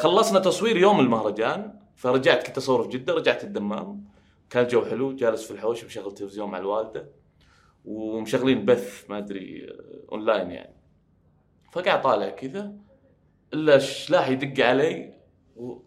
[0.00, 4.04] خلصنا تصوير يوم المهرجان فرجعت كنت اصور في جدة رجعت الدمام.
[4.50, 7.06] كان الجو حلو جالس في الحوش مشغل تلفزيون مع الوالدة
[7.84, 10.74] ومشغلين بث ما أدري آه، أونلاين يعني.
[11.72, 12.72] فقاعد طالع كذا
[13.54, 15.14] إلا شلاح يدق علي
[15.56, 15.78] و...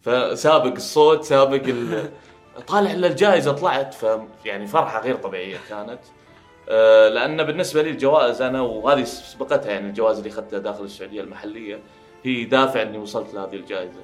[0.00, 2.10] فسابق الصوت سابق ال...
[2.68, 4.06] طالع إلا الجائزة طلعت ف
[4.44, 6.00] يعني فرحة غير طبيعية كانت.
[6.68, 11.82] آه، لأن بالنسبة لي الجوائز أنا وهذه سبقتها يعني الجوائز اللي أخذتها داخل السعودية المحلية
[12.24, 14.00] هي دافع إني وصلت لهذه الجائزة.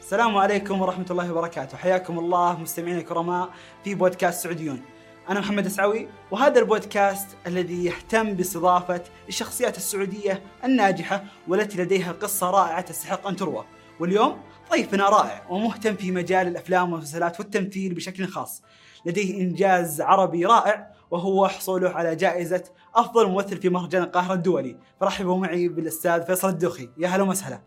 [0.00, 1.76] السلام عليكم ورحمة الله وبركاته.
[1.76, 3.48] حياكم الله مستمعينا الكرماء
[3.84, 4.82] في بودكاست سعوديون.
[5.28, 12.80] أنا محمد السعوي وهذا البودكاست الذي يهتم باستضافة الشخصيات السعودية الناجحة والتي لديها قصة رائعة
[12.80, 13.64] تستحق أن تروى.
[14.00, 18.62] واليوم ضيفنا رائع ومهتم في مجال الأفلام والمسلسلات والتمثيل بشكل خاص.
[19.04, 22.64] لديه إنجاز عربي رائع وهو حصوله على جائزة
[22.94, 24.76] أفضل ممثل في مهرجان القاهرة الدولي.
[25.00, 26.88] فرحبوا معي بالأستاذ فيصل الدوخي.
[26.98, 27.60] يا هلا وسهلا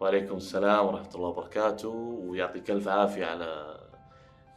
[0.00, 1.88] وعليكم السلام ورحمة الله وبركاته.
[2.26, 3.80] ويعطيك ألف عافية على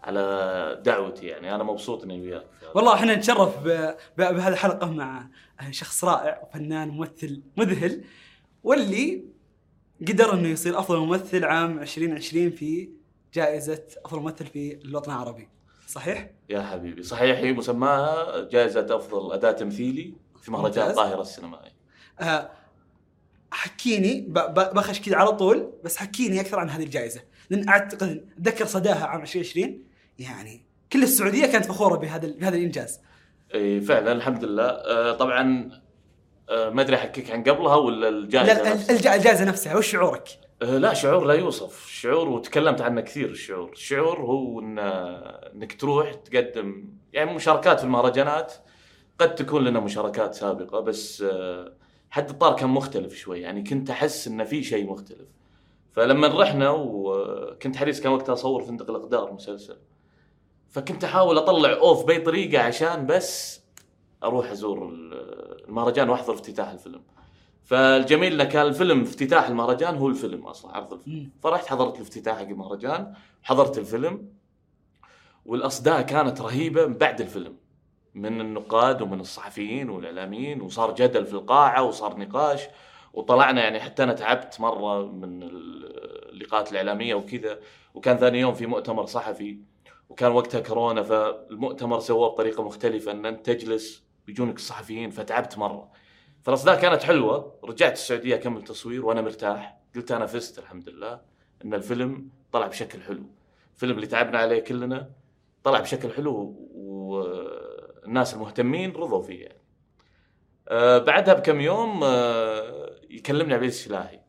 [0.03, 1.55] على دعوتي يعني.
[1.55, 2.45] أنا مبسوط إني وياك.
[2.75, 3.63] والله إحنا نتشرف
[4.17, 5.27] بهذه الحلقة مع
[5.69, 8.03] شخص رائع وفنان ممثل مذهل.
[8.63, 9.23] واللي
[10.07, 12.89] قدر إنه يصير أفضل ممثل عام 2020 في
[13.33, 15.49] جائزة أفضل ممثل في الوطن العربي.
[15.87, 20.97] صحيح؟ يا حبيبي صحيح هي مسماها جائزة أفضل اداء تمثيلي في مهرجان ممتاز.
[20.99, 21.71] القاهره السينمائي.
[22.19, 22.49] آه،
[23.51, 29.05] حكيني بخش كذا على طول بس حكيني أكثر عن هذه الجائزة لأن أعتقد أتذكر صداها
[29.05, 29.83] عام 2020
[30.19, 32.99] يعني كل السعودية كانت فخورة بهذا بهذا الإنجاز
[33.55, 35.71] إي فعلا الحمد لله آه، طبعا
[36.49, 38.95] آه، ما أدري أحكيك عن قبلها ولا لا الجائزه ال- نفسها.
[38.95, 40.27] الج- الجائزة نفسها وش شعورك؟
[40.61, 41.87] آه، لا شعور لا يوصف.
[41.89, 43.71] شعور وتكلمت عنه كثير الشعور.
[43.71, 48.53] الشعور هو إن إنك تروح تقدم يعني مشاركات في المهرجانات.
[49.19, 51.73] قد تكون لنا مشاركات سابقة بس آه،
[52.09, 53.41] حد الطار كان مختلف شوي.
[53.41, 55.27] يعني كنت أحس انه في شيء مختلف.
[55.91, 59.77] فلما رحنا وكنت حريص كان وقتها أصور فندق الإقدار مسلسل.
[60.69, 63.61] فكنت أحاول أطلع أوف بأي طريقة عشان بس
[64.23, 64.89] أروح أزور
[65.67, 67.01] المهرجان وأحضر افتتاح الفيلم.
[67.67, 71.29] فالجميل إنه كان الفيلم افتتاح المهرجان هو الفيلم أصلا عرض الفيلم.
[71.43, 73.13] فرحت حضرت الافتتاح حق المهرجان
[73.43, 74.29] حضرت الفيلم
[75.45, 77.57] والأصداء كانت رهيبة بعد الفيلم.
[78.15, 82.61] من النقاد ومن الصحفيين والإعلاميين وصار جدل في القاعة وصار نقاش
[83.13, 87.59] وطلعنا يعني حتى أنا تعبت مرة من اللقاءات الإعلامية وكذا
[87.93, 89.57] وكان ثاني يوم في مؤتمر صحفي
[90.09, 95.89] وكان وقتها كورونا فالمؤتمر سووه بطريقة مختلفة إن أنت تجلس بيجونك الصحفيين فتعبت مرة.
[96.47, 97.59] فالاصداء كانت حلوة.
[97.63, 99.77] رجعت السعودية أكمل تصوير وأنا مرتاح.
[99.95, 101.21] قلت أنا فزت الحمد لله
[101.65, 103.23] إن الفيلم طلع بشكل حلو.
[103.73, 105.11] الفيلم اللي تعبنا عليه كلنا
[105.63, 109.61] طلع بشكل حلو والناس المهتمين رضوا فيه يعني.
[110.67, 114.19] آه بعدها بكم يوم آه يكلمني عبيد السلاحي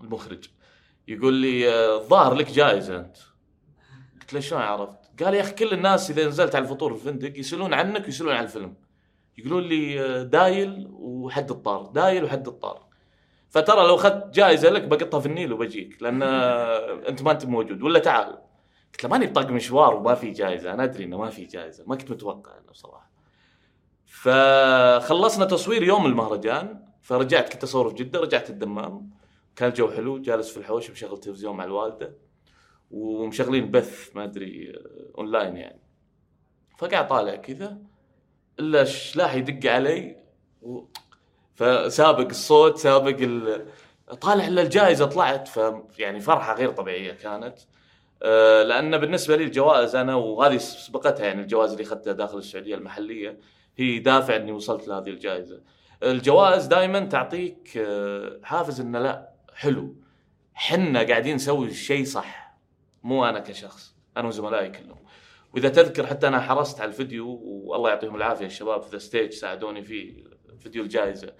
[0.00, 0.44] المخرج.
[1.08, 3.16] يقول لي آه، الظاهر لك جائزه أنت.
[4.20, 7.74] قلت له شلون عرفت؟ قال يا أخي كل الناس إذا نزلت على الفطور الفندق يسألون
[7.74, 8.74] عنك ويسألون عن الفيلم.
[9.38, 12.86] يقولون لي آه، دايل وحد الطار دايل وحد الطار.
[13.48, 17.82] فترى لو أخذت جائزة لك بقطها في النيل وبجيك لأن آه، أنت ما أنت موجود.
[17.82, 18.38] ولا تعال.
[18.92, 20.72] قلت له ماني بطاق مشوار وما في جائزة.
[20.72, 21.84] أنا أدري إنه ما في جائزة.
[21.86, 23.10] ما كنت متوقع إنه بصراحه
[24.06, 26.84] فخلصنا تصوير يوم المهرجان.
[27.02, 29.10] فرجعت كنت اصور في جدة رجعت الدمام.
[29.56, 32.16] كان الجو حلو جالس في الحوش مشغل تلفزيون مع الوالدة.
[32.90, 35.80] ومشغلين بث ما أدري آه، أونلاين يعني.
[36.78, 37.78] فقاعد طالع كذا.
[38.62, 40.16] إلا شلاح يدق علي
[40.62, 40.80] و...
[41.54, 43.66] فسابق الصوت سابق ال...
[44.20, 45.60] طالع إلا الجائزة طلعت ف
[45.98, 47.58] يعني فرحة غير طبيعية كانت
[48.22, 53.38] آه، لأن بالنسبة لي الجوائز أنا وهذه سبقتها يعني الجوائز اللي أخذتها داخل السعودية المحلية
[53.76, 55.60] هي دافع إني وصلت لهذه الجائزة.
[56.02, 59.96] الجوائز دائما تعطيك آه، حافز إنه لا حلو
[60.54, 62.56] حنا قاعدين نسوي الشيء صح
[63.02, 65.01] مو أنا كشخص أنا وزملائي كلهم.
[65.54, 69.82] وإذا تذكر حتى أنا حرصت على الفيديو والله يعطيهم العافية الشباب في the stage ساعدوني
[69.82, 70.24] فيه
[70.60, 71.32] فيديو الجائزه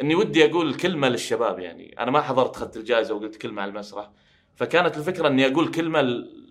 [0.00, 1.98] إني ودي أقول كلمة للشباب يعني.
[1.98, 4.10] أنا ما حضرت اخذت الجائزه وقلت كلمة على المسرح.
[4.54, 6.00] فكانت الفكرة إني أقول كلمة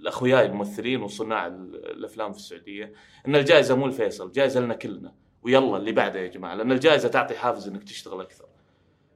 [0.01, 2.93] لأخوياي الممثلين وصناع ال- الأفلام في السعودية.
[3.27, 5.15] إن الجائزه مو لفيصل الجائزه لنا كلنا.
[5.43, 8.45] ويلا اللي بعده يا جماعة لأن الجائزه تعطي حافز إنك تشتغل أكثر.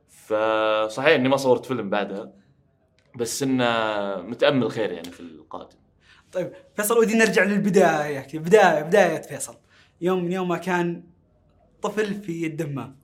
[0.10, 2.33] فصحيح إني ما صورت فيلم بعدها
[3.16, 3.66] بس إنه
[4.22, 5.78] متأمل خير يعني في القادم.
[6.33, 8.27] طيب فيصل ودي نرجع للبداية.
[8.33, 9.56] بداية بداية فيصل.
[10.01, 11.03] يوم من يوم ما كان
[11.81, 12.95] طفل في الدمام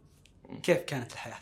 [0.63, 1.35] كيف كانت الحياة؟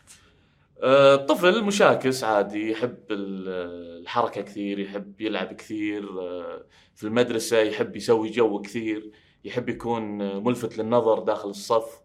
[0.84, 6.20] آه، طفل مشاكس عادي يحب ال- الحركة كثير يحب يلعب كثير.
[6.22, 9.12] آه، في المدرسة يحب يسوي جو كثير
[9.46, 12.02] يحب يكون ملفت للنظر داخل الصف.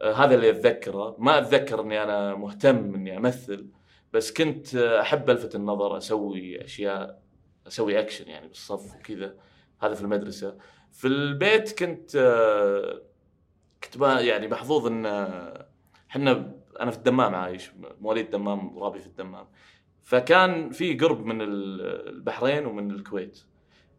[0.00, 1.16] آه، هذا اللي أتذكره.
[1.18, 3.66] ما أتذكر إني أنا مهتم إني أمثل
[4.12, 7.22] بس كنت أحب ألفت النظر أسوي أشياء.
[7.66, 9.34] أسوي اكشن يعني بالصف وكذا.
[9.82, 10.58] هذا في المدرسة.
[10.92, 12.16] في البيت كنت
[13.84, 15.06] كنت يعني محظوظ إن
[16.10, 17.70] إحنا أنا في الدمام عايش
[18.00, 19.46] مواليد الدمام رابي في الدمام.
[20.02, 23.40] فكان في قرب من ال- البحرين ومن الكويت.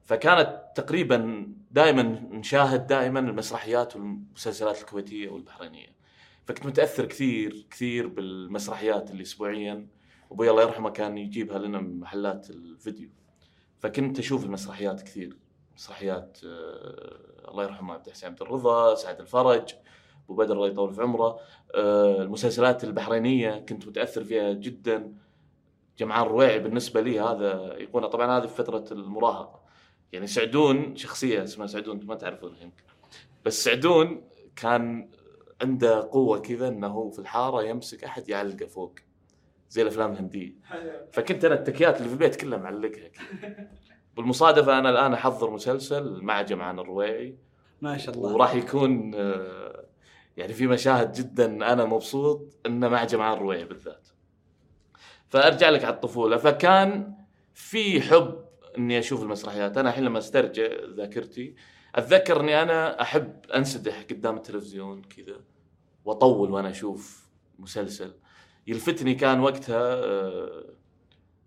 [0.03, 2.01] فكانت تقريبا دائما
[2.31, 5.93] نشاهد دائما المسرحيات والمسلسلات الكويتية والبحرينية.
[6.45, 9.87] فكنت متأثر كثير كثير بالمسرحيات اللي اسبوعيا.
[10.31, 13.09] أبوي الله يرحمه كان يجيبها لنا من محلات الفيديو.
[13.83, 15.37] فكنت أشوف المسرحيات كثير.
[15.75, 19.75] مسرحيات آه الله يرحمه عبد الحسين عبد الرضا سعد الفرج
[20.25, 21.39] أبو بدر الله يطول في عمره
[21.75, 25.13] آه المسلسلات البحرينية كنت متأثر فيها جدا.
[25.99, 29.63] جمعان الرويعي بالنسبة لي هذا ايقونه طبعا هذه في فترة المراهقة.
[30.11, 32.83] يعني سعدون شخصية اسمها سعدون ما تعرفونها يمكن
[33.45, 34.21] بس سعدون
[34.55, 35.09] كان
[35.61, 38.95] عنده قوة كذا إنه في الحارة يمسك أحد يعلقه فوق.
[39.73, 40.53] زي الأفلام الهندية.
[41.11, 43.09] فكنت أنا التكيات اللي في البيت كلها معلقها
[44.15, 47.37] بالمصادفة أنا الآن أحضر مسلسل مع جمعان الرويعي
[47.81, 48.33] ما شاء الله.
[48.33, 49.85] وراح يكون آه،
[50.37, 54.07] يعني في مشاهد جدا أنا مبسوط إنه مع جمعان الرويعي بالذات.
[55.29, 56.37] فأرجع لك على الطفولة.
[56.37, 57.13] فكان
[57.53, 58.45] في حب
[58.77, 59.77] إني أشوف المسرحيات.
[59.77, 60.67] أنا الحين لما أسترجع
[60.97, 61.55] ذاكرتي
[61.95, 65.41] أتذكر إني أنا أحب أنسدح قدام التلفزيون كذا
[66.05, 67.29] وأطول وأنا أشوف
[67.59, 68.13] مسلسل.
[68.67, 69.93] يلفتني كان وقتها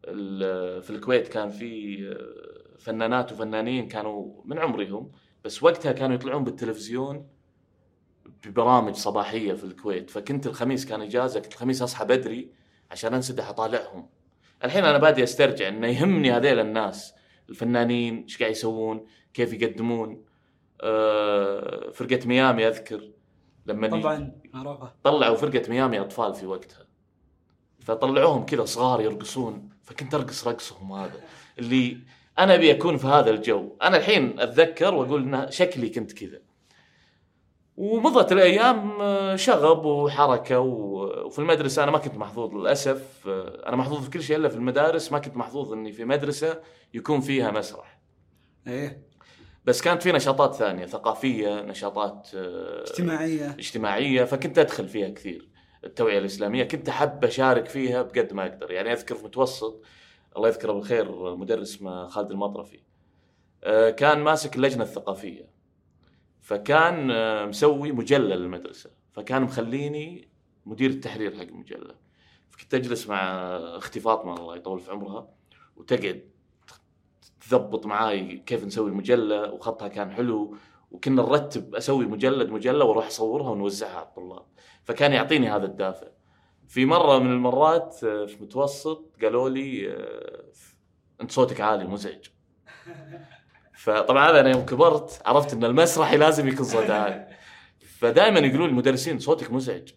[0.07, 5.13] آه، في الكويت كان في آه، فنانات وفنانين كانوا من عمرهم
[5.45, 7.29] بس وقتها كانوا يطلعون بالتلفزيون
[8.47, 10.11] ببرامج صباحية في الكويت.
[10.11, 12.53] فكنت الخميس كان إجازة كنت الخميس أصحى بدري
[12.91, 14.09] عشان انسدح أطالعهم.
[14.65, 17.15] الحين أنا بادي أسترجع إنه يهمني هذيل الناس
[17.49, 20.25] الفنانين إيش قاعد يسوون كيف يقدمون.
[20.81, 23.11] آه، فرقة ميامي أذكر
[23.67, 24.93] لما طبعا معروفة.
[25.05, 26.86] طلعوا فرقة ميامي أطفال في وقتها.
[27.87, 31.21] فطلعوهم كذا صغار يرقصون فكنت أرقص رقصهم هذا.
[31.59, 31.99] اللي
[32.39, 33.77] أنا أبي أكون في هذا الجو.
[33.83, 36.39] أنا الحين أتذكر وأقول ان شكلي كنت كذا.
[37.77, 43.29] ومضت الأيام آه، شغب وحركة وفي المدرسة أنا ما كنت محظوظ للأسف.
[43.29, 45.13] آه، أنا محظوظ في كل شيء إلا في المدارس.
[45.13, 46.61] ما كنت محظوظ إني في مدرسة
[46.95, 48.01] يكون فيها مسرح.
[48.67, 49.03] إيه.
[49.65, 53.51] بس كانت في نشاطات ثانية ثقافية نشاطات آه، اجتماعية.
[53.51, 55.56] اجتماعية فكنت أدخل فيها كثير.
[55.87, 58.71] التوعية الإسلامية كنت أحب أشارك فيها بقد ما أقدر.
[58.71, 59.83] يعني أذكر في متوسط
[60.37, 62.81] الله يذكره بالخير مدرس خالد المطرفي
[63.65, 65.49] آه، كان ماسك اللجنة الثقافية
[66.41, 70.29] فكان آه، مسوي مجله للمدرسة فكان مخليني
[70.67, 71.95] مدير التحرير حق المجلة.
[72.51, 73.23] فكنت أجلس مع
[73.77, 75.29] أختي فاطمة الله يطول في عمرها
[75.77, 76.31] وتقعد
[77.49, 80.57] تضبط معاي كيف نسوي المجلة وخطها كان حلو
[80.91, 84.47] وكنا نرتب أسوي مجلد مجلة وأروح أصورها ونوزعها على الطلاب.
[84.87, 86.07] فكان يعطيني هذا الدافع.
[86.69, 90.45] في مرة من المرات آه، في متوسط قالوا لي آه،
[91.21, 92.27] أنت صوتك عالي مزعج.
[93.83, 97.29] فطبعا هذا أنا يوم كبرت عرفت إن المسرحي لازم يكون صوته عالي.
[97.99, 99.89] فدائما يقولون المدرسين صوتك مزعج.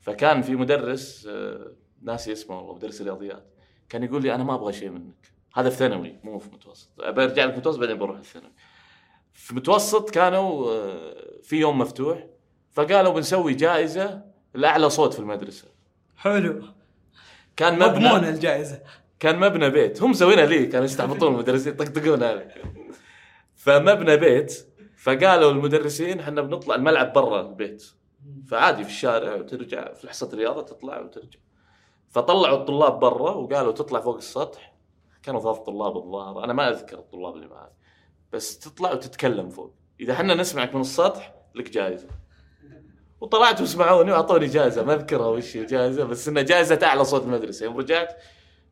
[0.00, 1.72] فكان في مدرس آه،
[2.02, 3.46] ناسي اسمه والله مدرس الرياضيات
[3.88, 5.32] كان يقول لي أنا ما أبغى شيء منك.
[5.54, 6.88] هذا في ثانوي مو في متوسط.
[6.98, 8.52] برجع لك متوسط بعدين بروح الثانوي.
[9.32, 10.72] في متوسط كانوا
[11.42, 12.26] في يوم مفتوح
[12.72, 14.22] فقالوا بنسوي جائزة
[14.54, 15.68] لأعلى صوت في المدرسة.
[16.16, 16.62] حلو.
[17.56, 18.80] كان مضمون مبنى الجائزة.
[19.20, 20.02] كان مبنى بيت.
[20.02, 22.54] هم مسوينها لي كانوا يستعبطون المدرسين يطقطقون علي.
[23.54, 27.84] فمبنى بيت فقالوا المدرسين إحنا بنطلع الملعب برا البيت.
[28.48, 31.38] فعادي في الشارع وترجع في حصه الرياضة تطلع وترجع.
[32.10, 34.74] فطلعوا الطلاب برا وقالوا تطلع فوق السطح.
[35.22, 36.44] كانوا ثلاث طلاب الظاهر.
[36.44, 37.70] أنا ما أذكر الطلاب اللي معي
[38.32, 39.74] بس تطلع وتتكلم فوق.
[40.00, 42.08] إذا إحنا نسمعك من السطح لك جائزة.
[43.22, 44.84] وطلعت وسمعوني وأعطوني جائزة.
[44.84, 47.64] ما أذكرها وش هي الجائزه بس إنها جائزة أعلى صوت المدرسة.
[47.64, 48.22] يوم رجعت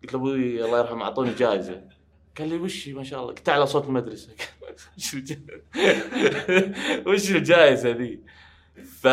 [0.02, 1.83] قلت له أبوي الله يرحمه أعطوني جائزة.
[2.38, 3.33] قال لي وش ما شاء الله.
[3.33, 4.28] قلت أعلى صوت المدرسة.
[7.07, 8.21] وش الجائزه ذي؟
[9.00, 9.07] ف...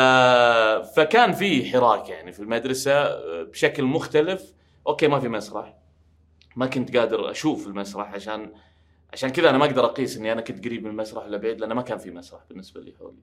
[0.96, 4.54] فكان في حراك يعني في المدرسة بشكل مختلف.
[4.88, 5.78] أوكي ما في مسرح.
[6.56, 8.54] ما كنت قادر أشوف المسرح عشان
[9.14, 11.76] عشان كذا أنا ما أقدر أقيس إني أنا كنت قريب من المسرح ولا بعيد لأنه
[11.76, 13.18] ما كان في مسرح بالنسبة لي حولي.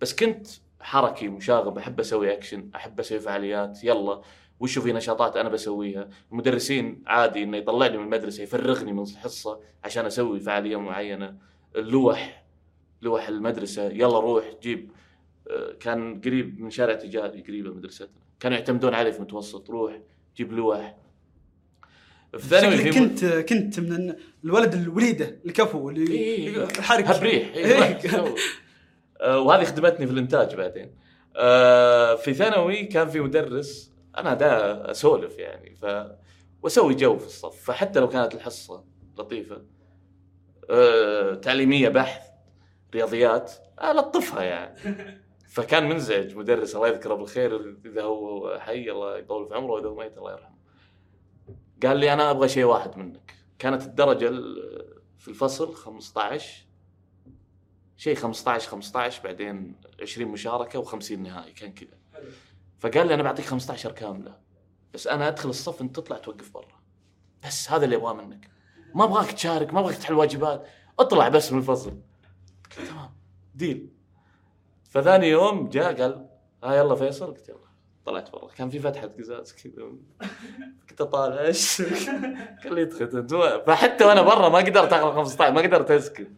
[0.00, 0.46] بس كنت
[0.84, 4.22] حركي مشاغب أحب أسوي اكشن أحب أسوي فعاليات يلا
[4.60, 10.06] وشو في نشاطات أنا بسويها؟ المدرسين عادي إنه يطلعني من المدرسة يفرغني من الحصة عشان
[10.06, 11.36] أسوي فعالية معينة.
[11.76, 12.44] اللوح
[13.02, 14.90] لوح المدرسة يلا روح جيب
[15.50, 18.08] آه، كان قريب من شارع تجاري قريبه مدرستنا.
[18.40, 19.98] كانوا يعتمدون علي في متوسط روح
[20.36, 20.96] جيب لوح.
[22.32, 24.14] في ثانوي كنت كنت من
[24.44, 26.64] الولد الوليدة الكفو اللي إيه.
[26.64, 28.34] الحركي هبريح إيه.
[29.24, 30.94] آه، وهذه خدمتني في الإنتاج بعدين.
[31.36, 35.86] آه في ثانوي كان في مدرس أنا دا أسولف يعني ف
[36.62, 38.84] وأسوي جو في الصف فحتى لو كانت الحصة
[39.18, 39.62] لطيفة
[40.70, 42.22] آه تعليمية بحث
[42.94, 43.52] رياضيات
[43.84, 44.76] ألطفها يعني.
[45.54, 49.94] فكان منزعج مدرس الله يذكره بالخير إذا هو حي الله يطول في عمره وإذا هو
[49.94, 50.54] ميت الله يرحمه.
[51.82, 53.34] قال لي أنا أبغى شيء واحد منك.
[53.58, 56.66] كانت الدرجة ال- في الفصل 15
[58.04, 61.98] شيء 15 15 بعدين 20 مشاركة و50 نهائي كان كذا.
[62.78, 64.36] فقال لي أنا بعطيك 15 كاملة
[64.94, 66.82] بس أنا أدخل الصف أنت تطلع توقف برا.
[67.46, 68.50] بس هذا اللي أبغاه منك.
[68.94, 70.66] ما أبغاك تشارك ما أبغاك تحل واجبات
[70.98, 71.98] اطلع بس من الفصل.
[72.76, 73.10] تمام
[73.54, 73.90] ديل.
[74.90, 76.28] فثاني يوم جاء قال
[76.64, 77.26] ها يلا فيصل.
[77.26, 77.58] قلت يلا.
[78.06, 78.48] طلعت برا.
[78.48, 79.92] كان في فتحة قزاز كذا
[80.88, 81.82] كنت اطالع إيش
[82.64, 83.62] قال لي ادخل.
[83.66, 86.30] فحتى وأنا برا ما قدرت اخذ 15 ما قدرت أسكت.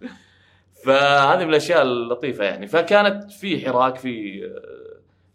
[0.86, 2.66] فهذه من الأشياء اللطيفة يعني.
[2.66, 4.42] فكانت في حراك في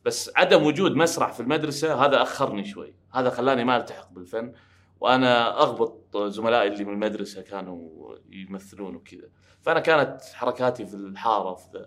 [0.06, 2.96] بس عدم وجود مسرح في المدرسة هذا أخرني شوي.
[3.14, 4.54] هذا خلاني ما ألتحق بالفن
[5.00, 9.30] وأنا أغبط زملائي اللي من المدرسة كانوا يمثلون وكذا.
[9.62, 11.86] فأنا كانت حركاتي في الحارة في.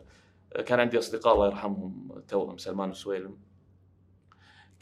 [0.67, 3.39] كان عندي أصدقاء الله يرحمهم توهم سلمان وسويلم.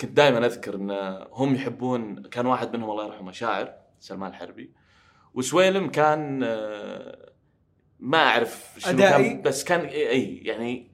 [0.00, 0.90] كنت دائما أذكر إن
[1.32, 4.72] هم يحبون كان واحد منهم الله يرحمه شاعر سلمان الحربي.
[5.34, 6.44] وسويلم كان
[8.02, 10.90] ما أعرف شنو أدائي؟ كان بس كان إي يعني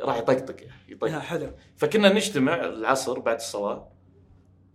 [0.00, 1.50] راح يطقطق يعني يطقطق حلو.
[1.76, 3.88] فكنا نجتمع العصر بعد الصلاة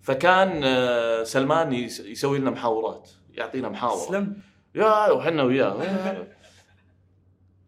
[0.02, 4.42] فكان آه، سلمان يس- يسوي لنا محاورات يعطينا محاور سلم.
[4.76, 6.28] يا وحنا وياه.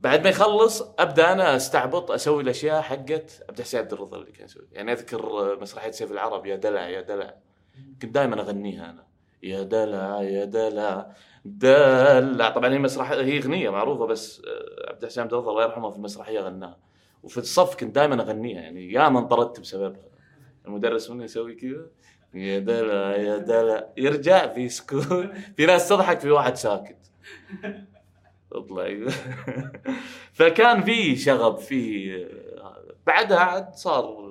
[0.02, 4.46] بعد ما يخلص أبدأ أنا أستعبط أسوي الأشياء حقت عبد الحسين عبد الرضا اللي كان
[4.46, 4.68] يسوي.
[4.72, 7.34] يعني أذكر مسرحية سيف العرب يا دلع يا دلع.
[8.02, 9.08] كنت دائما أغنيها أنا.
[9.44, 11.12] يا دلع يا دلع.
[11.46, 15.98] دلع طبعا هي مسرح هي أغنية معروفة بس آه، عبد الحسين عبد الله يرحمه في
[15.98, 16.78] المسرحيه غناها.
[17.24, 20.10] وفي الصف كنت دائما أغنيها يعني يا من طردت بسببها.
[20.66, 21.86] المدرس مني يسوي كذا؟
[22.34, 25.34] يا دلع يا دلع يرجع في سكون.
[25.58, 26.98] في ناس تضحك في واحد ساكت.
[28.52, 29.00] اطلع.
[30.38, 32.14] فكان في شغب في
[32.56, 34.30] هذا بعدها عاد صار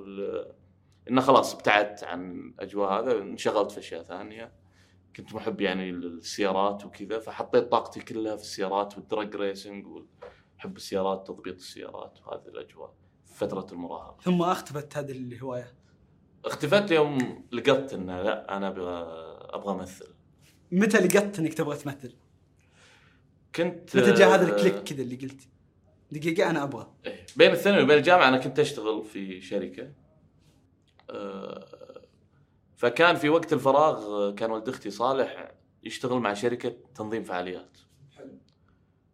[1.11, 4.53] إنه خلاص ابتعدت عن الاجواء هذا انشغلت في أشياء ثانية.
[5.17, 11.27] كنت محب يعني السيارات وكذا فحطيت طاقتي كلها في السيارات وال drag racing وحب السيارات
[11.27, 12.95] تضبيط السيارات وهذه الأجواء
[13.27, 14.23] فترة المراهقة.
[14.23, 15.75] ثم اختفت هذه الهواية؟
[16.45, 19.07] اختفت يوم لقطت إنه لا أنا أبغى
[19.51, 20.15] أبغى أمثل.
[20.73, 22.17] متى لقطت إنك تبغى تمثل؟
[23.55, 25.49] كنت متى جاء هذا ال click كذا اللي قلت.
[26.13, 26.93] دقيقة أنا أبغى.
[27.07, 27.27] إيه.
[27.37, 29.93] بين الثانوي وبين الجامعة أنا كنت أشتغل في شركة.
[31.11, 31.78] آه،
[32.79, 37.79] فكان في وقت الفراغ كان ولد أختي صالح يشتغل مع شركة تنظيم فعاليات.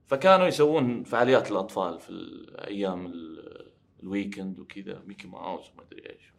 [0.06, 3.70] فكانوا يسوون فعاليات للأطفال في الأيام ال-
[4.02, 6.32] الويكند وكذا ميكي ماوس وما أدري إيش.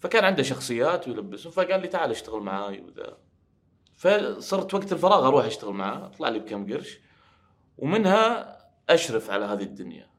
[0.00, 3.18] فكان عنده شخصيات ويلبسهم فقال لي تعال اشتغل معاي وذا.
[3.96, 6.98] فصرت وقت الفراغ أروح أشتغل معاه اطلع لي بكم قرش
[7.78, 8.58] ومنها
[8.88, 10.10] أشرف على هذه الدنيا.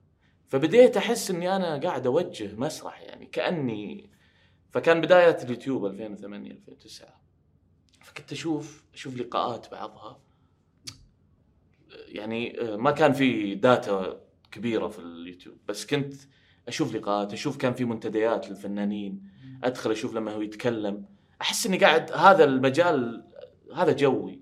[0.47, 4.09] فبديت أحس إني أنا قاعد أوجه مسرح يعني كأني
[4.71, 7.21] فكان بداية اليوتيوب 2008 2009
[8.01, 10.19] فكنت أشوف أشوف لقاءات بعضها.
[12.07, 16.13] يعني آه، ما كان في data كبيرة في اليوتيوب بس كنت
[16.67, 19.31] أشوف لقاءات أشوف كان في منتديات للفنانين
[19.63, 21.05] أدخل أشوف لما هو يتكلم.
[21.41, 23.27] أحس إني قاعد هذا المجال
[23.75, 24.41] هذا جوي.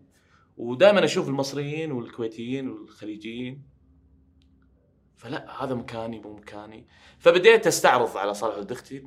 [0.57, 3.76] ودائما أشوف المصريين والكويتيين والخليجيين.
[5.18, 6.88] فلا هذا مكاني مو مكاني.
[7.20, 9.04] فبديت أستعرض على صالح ولد أختي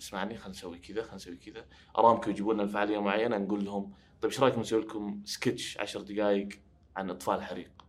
[0.00, 1.64] اسمعني خلينا نسوي كذا خلينا نسوي كذا.
[1.98, 6.48] أرامكو يجيبون لنا الفعاليه معينة نقول لهم طيب إيش رايكم نسوي لكم سكتش 10 دقائق
[6.96, 7.84] عن اطفاء الحريق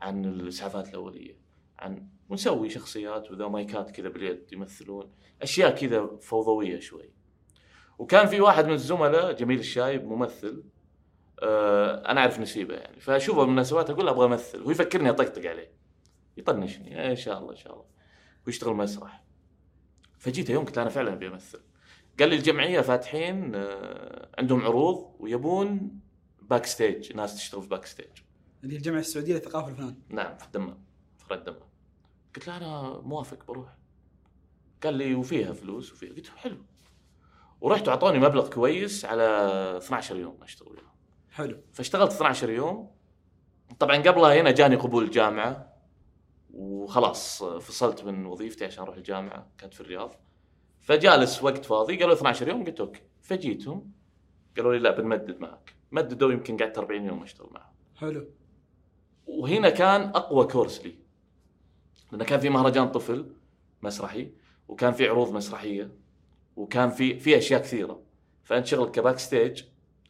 [0.00, 1.38] عن الإسعافات الأولية
[1.78, 7.10] عن ونسوي شخصيات وذا مايكات كذا باليد يمثلون أشياء كذا فوضوية شوي.
[7.98, 10.64] وكان في واحد من الزملاء جميل الشايب ممثل
[11.42, 13.00] آه أنا أعرف نسيبه يعني.
[13.00, 15.85] فأشوفه بالمناسبات أقول أبغى أمثل هو يفكرني أطقطق عليه.
[16.36, 17.00] يطنشني.
[17.02, 17.84] "إيه، إن شاء الله إن شاء الله.
[18.46, 19.22] ويشتغل مسرح.
[20.18, 21.60] فجيت يوم قلت أنا فعلا أبي أمثل.
[22.20, 26.00] قال لي الجمعية فاتحين آه، عندهم عروض ويبون
[26.42, 28.06] backstage ناس تشتغل في backstage
[28.62, 30.84] اللي هي الجمعية السعودية للثقافه والفنون نعم في الدمام
[31.16, 31.60] فرع الدمام.
[32.36, 33.68] قلت له أنا موافق بروح.
[34.82, 36.10] قال لي وفيها فلوس وفيها.
[36.14, 36.56] قلت له حلو.
[37.60, 39.22] ورحت وأعطوني مبلغ كويس على
[39.78, 40.68] 12 يوم أشتغل.
[40.68, 40.86] وياهم
[41.30, 41.60] حلو.
[41.72, 42.90] فاشتغلت 12 يوم.
[43.78, 45.75] طبعا قبلها هنا جاني قبول الجامعة
[46.56, 50.14] وخلاص فصلت من وظيفتي عشان أروح الجامعة كانت في الرياض.
[50.80, 53.00] فجالس وقت فاضي قالوا 12 يوم قلت أوكي.
[53.22, 53.92] فجيتهم
[54.56, 55.74] قالوا لي لا بنمدد معك.
[55.92, 57.74] مددوا يمكن قعدت 40 يوم أشتغل معهم.
[57.96, 58.28] حلو.
[59.26, 60.94] وهنا كان أقوى كورس لي.
[62.12, 63.32] لأنه كان في مهرجان طفل
[63.82, 64.32] مسرحي
[64.68, 65.92] وكان في عروض مسرحية
[66.56, 68.02] وكان في في أشياء كثيرة.
[68.42, 69.62] فانت شغلك ك backstage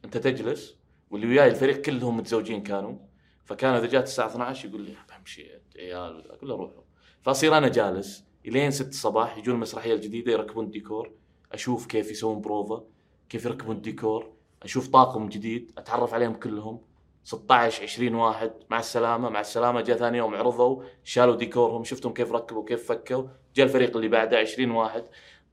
[0.04, 0.76] أنت تجلس
[1.10, 2.98] واللي وياي الفريق كلهم متزوجين كانوا.
[3.44, 5.50] فكان إذا جات الساعة 12 يقول لي بمشي.
[5.78, 6.34] عيال وذا.
[6.34, 6.82] أقول له روحوا
[7.22, 11.10] فاصير أنا جالس إلين 6 الصباح يجون المسرحية الجديدة يركبون الديكور
[11.52, 12.84] أشوف كيف يسوون بروفا
[13.28, 16.80] كيف يركبون الديكور أشوف طاقم جديد أتعرف عليهم كلهم.
[17.24, 19.80] 16 20 واحد مع السلامة مع السلامة.
[19.80, 23.24] جاء ثاني يوم عرضوا شالوا ديكورهم شفتهم كيف ركبوا كيف فكوا.
[23.54, 25.04] جاء الفريق اللي بعده 20 واحد.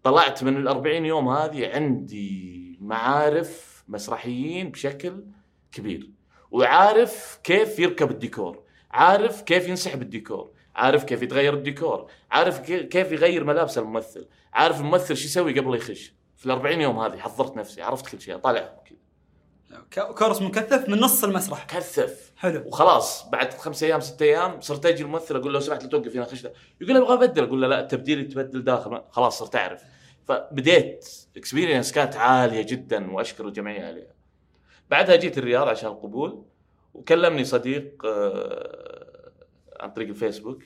[0.04, 5.24] طلعت من ال 40 يوم هذه عندي معارف مسرحيين بشكل
[5.72, 6.10] كبير.
[6.52, 8.63] وعارف كيف يركب الديكور.
[8.94, 14.80] عارف كيف ينسحب الديكور عارف كيف يتغير الديكور عارف كي- كيف يغير ملابس الممثل عارف
[14.82, 16.14] الممثل شو يسوي قبل يخش.
[16.38, 18.74] في ال 40 يوم هذه حضرت نفسي عرفت كل شيء طالع
[19.92, 21.64] كذا course مكثف من نص المسرح.
[21.66, 22.32] كثف.
[22.38, 22.64] حلو.
[22.68, 26.16] وخلاص بعد خمس أيام ست أيام صرت أجي الممثل أقول له لو سمحت لا توقف
[26.16, 26.48] هنا خش.
[26.82, 29.02] يقول أبغى أبدل أقول له لا التبديل يتبدل داخل.
[29.12, 29.84] خلاص صرت أعرف.
[30.28, 31.10] فبديت.
[31.38, 34.14] experience كانت عالية جدا واشكر الجمعيه عليها.
[34.90, 36.44] بعدها جيت الرياض عشان القبول
[36.94, 38.83] وكلمني صديق آه،
[39.80, 40.64] عن طريق الفيسبوك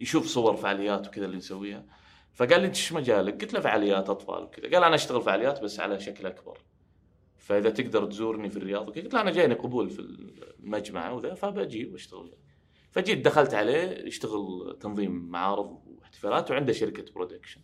[0.00, 1.84] يشوف صور فعاليات وكذا اللي نسويها.
[2.32, 4.42] فقال لي أنت إيش مجالك؟ قلت له فعاليات أطفال.
[4.42, 6.58] وكذا قال أنا أشتغل فعاليات بس على شكل أكبر.
[7.36, 9.04] فإذا تقدر تزورني في الرياض وكذا.
[9.04, 12.34] قلت له أنا جايني قبول في المجمع وذا فبجي وأشتغل
[12.94, 17.60] فجيت دخلت عليه يشتغل تنظيم معارض واحتفالات وعنده شركة production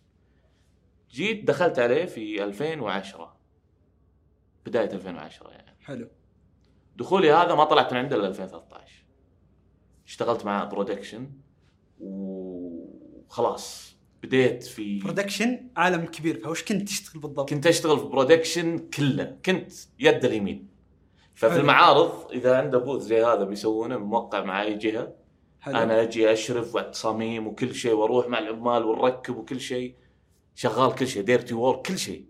[1.11, 3.37] جيت دخلت عليه في 2010
[4.65, 5.77] بداية 2010 يعني.
[5.81, 6.07] حلو.
[6.95, 9.00] دخولي هذا ما طلعت من عنده إلا 2013
[10.07, 11.29] اشتغلت مع production
[11.99, 16.41] وخلاص بديت في production عالم كبير.
[16.43, 19.37] فوش كنت تشتغل بالضبط؟ كنت أشتغل في production كله.
[19.45, 20.67] كنت يد اليمين.
[21.35, 21.61] ففي حلو.
[21.61, 25.13] المعارض إذا عنده booth زي هذا بيسوونه موقع مع اي جهة.
[25.59, 25.77] حلو.
[25.77, 29.95] أنا أجي أشرف والتصاميم وكل شيء وأروح مع العمال ونركب وكل شيء.
[30.55, 31.23] شغال كل شيء.
[31.23, 32.25] dirty work كل شيء.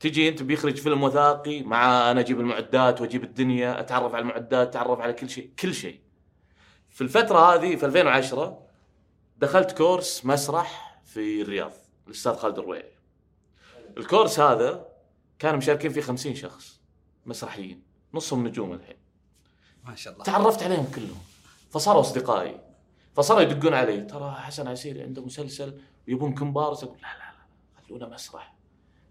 [0.00, 5.00] تجي أنت بيخرج فيلم وثائقي مع أنا أجيب المعدات وأجيب الدنيا أتعرف على المعدات أتعرف
[5.00, 5.50] على كل شيء.
[5.58, 6.00] كل شيء.
[6.98, 8.62] في الفترة هذه في 2010
[9.38, 11.72] دخلت كورس مسرح في الرياض
[12.06, 12.92] الأستاذ خالد الرويعي.
[13.96, 14.88] الكورس هذا
[15.38, 16.80] كان مشاركين فيه 50 شخص
[17.26, 17.82] مسرحيين
[18.14, 18.96] نصهم نجوم الحين.
[19.84, 20.24] ما شاء الله.
[20.24, 21.20] تعرفت عليهم كلهم.
[21.70, 22.60] فصاروا أصدقائي.
[23.16, 24.00] فصاروا يدقون علي.
[24.00, 28.54] ترى حسن عسيري عنده مسلسل ويبون كومبارس أقول لا لا لا خلونا مسرح.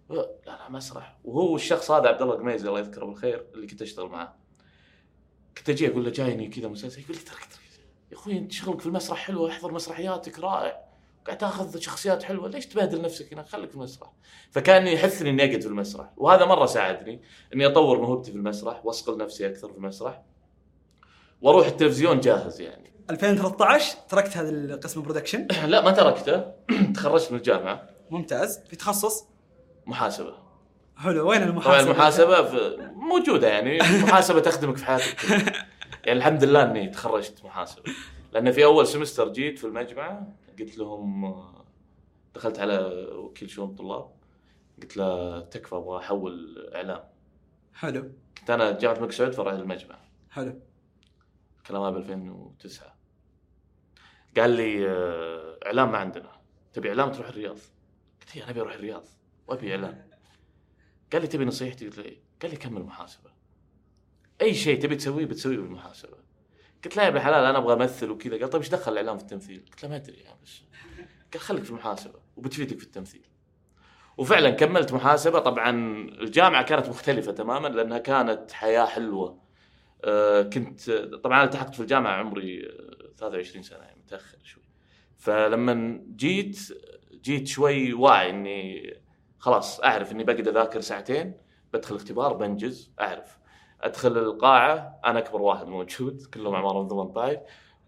[0.09, 1.17] لا لا مسرح.
[1.23, 4.33] وهو الشخص هذا عبد الله قميزي الله يذكره بالخير اللي كنت أشتغل معاه
[5.57, 7.57] كنت أجي أقول له جايني كذا مسلسل يقول لي ترى-
[8.11, 10.87] يا أخوي أنت شغلك في المسرح حلو احضر مسرحياتك رائع.
[11.25, 12.49] قاعد تاخذ شخصيات حلوة.
[12.49, 14.11] ليش تبهدل نفسك هنا؟ خليك في المسرح.
[14.51, 16.09] فكان يحثني إني أقعد في المسرح.
[16.17, 17.21] وهذا مرة ساعدني
[17.53, 20.21] إني أطور موهبتي في المسرح واصقل نفسي أكثر في المسرح.
[21.41, 22.93] وأروح التلفزيون جاهز يعني.
[23.09, 26.51] 2013 تركت هذا القسم برودكشن لا ما تركته.
[26.95, 27.89] تخرجت من الجامعة.
[28.09, 28.59] ممتاز.
[28.69, 29.25] في تخصص؟
[29.85, 30.33] محاسبة.
[30.97, 31.29] حلو.
[31.29, 33.81] وين طبعا المحاسبة؟ المحاسبة في موجودة يعني.
[33.97, 35.15] المحاسبة تخدمك في حياتك.
[36.07, 37.83] يعني الحمد لله إني تخرجت محاسبه
[38.33, 40.27] لأن في أول سمستر جيت في المجمع
[40.59, 41.35] قلت لهم
[42.35, 42.77] دخلت على
[43.13, 44.11] وكيل شؤون الطلاب.
[44.81, 47.03] قلت له تكفى أبغى أحول إعلام.
[47.73, 48.11] حلو.
[48.37, 50.61] كنت أنا جامعة الملك سعود فرع المجمع حلو.
[51.57, 52.95] الكلام هذا ب 2009
[54.37, 56.31] قال لي آه، إعلام ما عندنا.
[56.73, 57.57] تبي إعلام؟ تروح الرياض.
[58.21, 59.05] قلت له أنا أبي أروح الرياض.
[59.47, 60.07] وأبي إعلام.
[61.13, 63.36] قال لي تبي نصيحتي؟ قلت له إيه؟ قال لي كمل محاسبة.
[64.41, 66.17] أي شيء تبي تسويه بتسويه بالمحاسبة.
[66.83, 68.37] قلت له يا ابن الحلال أنا أبغى أمثل وكذا.
[68.37, 70.61] قال طيب إيش دخل الإعلام في التمثيل؟ قلت له ما أدري يعني بس
[71.33, 73.25] قال خليك في المحاسبة وبتفيدك في التمثيل.
[74.17, 75.39] وفعلا كملت محاسبة.
[75.39, 75.69] طبعا
[76.21, 79.41] الجامعة كانت مختلفة تماما لأنها كانت حياة حلوة.
[80.03, 80.91] آه، كنت
[81.23, 84.63] طبعا التحقت في الجامعة عمري آه، 23 سنة يعني متأخر شوي.
[85.17, 86.59] فلما جيت
[87.21, 88.93] جيت شوي واعي إني
[89.39, 91.33] خلاص أعرف إني بقعد أذاكر ساعتين
[91.73, 93.37] بدخل اختبار بنجز أعرف.
[93.81, 97.39] أدخل القاعة أنا أكبر واحد موجود كلهم اعمارهم 18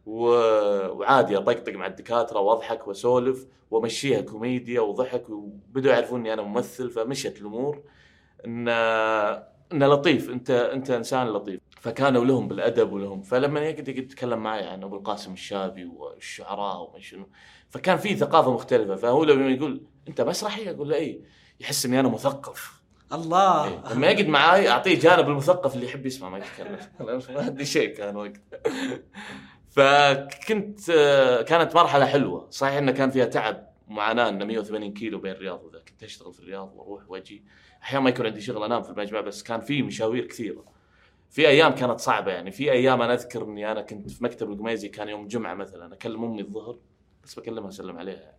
[0.05, 6.89] و- وعادي أطقطق مع الدكاترة وأضحك وأسولف وأمشيها كوميديا وضحك وبدوا يعرفون إني أنا ممثل
[6.89, 7.83] فمشت الأمور.
[8.45, 8.67] ان
[9.71, 11.59] إنه لطيف انت أنت إنسان لطيف.
[11.81, 13.21] فكانوا لهم بالأدب ولهم.
[13.21, 17.29] فلما يقعد يتكلم معي عن أبو القاسم الشابي والشعراء وما شنو
[17.69, 18.95] فكان في ثقافة مختلفة.
[18.95, 21.23] فهو لما يقول أنت مسرحي أقول له إي.
[21.59, 22.78] يحس إني أنا مثقف.
[23.13, 23.65] الله.
[23.65, 23.93] إيه.
[23.93, 26.77] لما يقعد معاي أعطيه جانب المثقف اللي يحب يسمع ما يتكلم.
[27.35, 28.41] ما عندي شيء كان وقت.
[29.69, 32.47] فكنت آه، كانت مرحلة حلوة.
[32.49, 36.39] صحيح إنه كان فيها تعب ومعاناه إنه 180 كيلو بين الرياض وذا كنت أشتغل في
[36.39, 37.43] الرياض وأروح وأجي.
[37.83, 40.63] أحيانا ما يكون عندي شغل أنام في المجمع بس كان في مشاوير كثيرة.
[41.29, 42.51] في أيام كانت صعبة يعني.
[42.51, 46.23] في أيام أنا أذكر إني أنا كنت في مكتب القميزي كان يوم جمعة مثلا أكلم
[46.23, 46.77] أمي الظهر
[47.23, 48.37] بس بكلمها اسلم عليها يعني.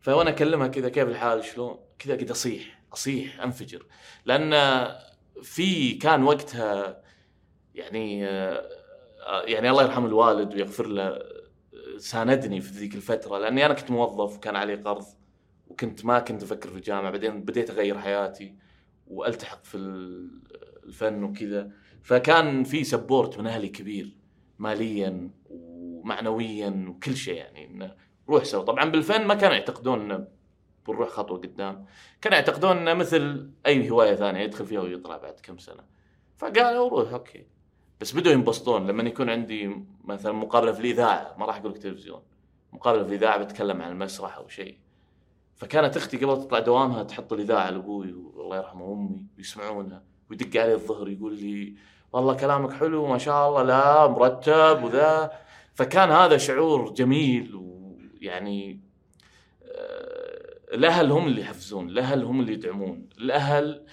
[0.00, 3.86] فوانا أكلمها كذا كيف الحال؟ شلون؟ كذا قد أصيح أصيح أنفجر.
[4.24, 4.54] لأن
[5.42, 7.02] في كان وقتها
[7.74, 11.18] يعني آه، يعني الله يرحم الوالد ويغفر له
[11.98, 13.38] ساندني في ذيك الفترة.
[13.38, 15.04] لأني أنا كنت موظف وكان علي قرض
[15.68, 17.10] وكنت ما كنت أفكر في الجامعة.
[17.10, 18.54] بعدين بديت أغير حياتي
[19.06, 19.76] وألتحق في
[20.84, 21.70] الفن وكذا.
[22.02, 24.16] فكان في سبورت من أهلي كبير
[24.58, 27.66] ماليا ومعنويا وكل شيء يعني.
[27.66, 27.94] انه
[28.30, 30.26] روح سوا طبعا بالفن ما كانوا يعتقدون
[30.88, 31.84] بنروح خطوة قدام.
[32.20, 35.84] كانوا يعتقدون إنه مثل أي هواية ثانية يدخل فيها ويطلع بعد كم سنة.
[36.36, 37.46] فقالوا روح أوكي.
[38.00, 38.86] بس بدوا ينبسطون.
[38.86, 42.22] لما يكون عندي مثلا مقابلة في الإذاعة ما راح أقول لك تلفزيون.
[42.72, 44.78] مقابلة في الإذاعة بتكلم عن المسرح أو شيء.
[45.56, 50.02] فكانت أختي قبل تطلع دوامها تحط الإذاعة لابوي والله يرحمه وامي ويسمعونها.
[50.30, 51.74] ويدق علي الظهر يقول لي
[52.12, 55.32] والله كلامك حلو ما شاء الله لا مرتب وذا.
[55.74, 57.79] فكان هذا شعور جميل ويعني
[59.62, 63.08] آه، الأهل هم اللي يحفزون الأهل هم اللي يدعمون.
[63.18, 63.86] الأهل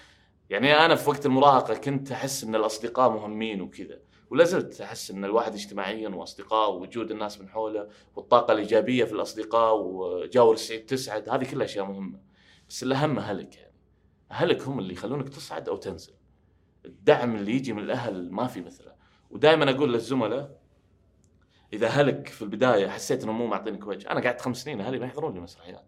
[0.50, 5.26] يعني أنا في وقت المراهقة كنت أحس إن الأصدقاء مهمين وكذا ولا زلت أحس إن
[5.26, 11.52] الواحد اجتماعيا وأصدقاء ووجود الناس من حوله والطاقة الإيجابية في الأصدقاء وجاور السعيد تسعد هذه
[11.52, 12.20] كلها أشياء مهمة.
[12.70, 13.74] بس الأهم أهلك يعني.
[14.32, 16.14] أهلك هم اللي يخلونك تصعد أو تنزل.
[16.86, 18.92] الدعم اللي يجي من الأهل ما في مثله.
[19.30, 20.60] ودائما أقول للزملاء
[21.74, 24.12] إذا اهلك في البداية حسيت انهم مو معطينك وجه.
[24.12, 25.86] أنا قعدت خمس سنين أهلي ما يحضرون لي مسرحيات.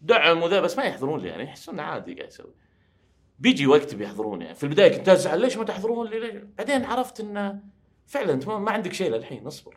[0.00, 2.54] دعم وذا بس ما يحضرون لي يعني يحسون عادي قاعد يسوي.
[3.38, 7.20] بيجي وقت بيحضرون يعني في البداية كنت أزعل ليش ما تحضرون لي؟ ليش؟ بعدين عرفت
[7.20, 7.60] إنه
[8.06, 9.76] فعلا انت ما عندك شيء للحين اصبر.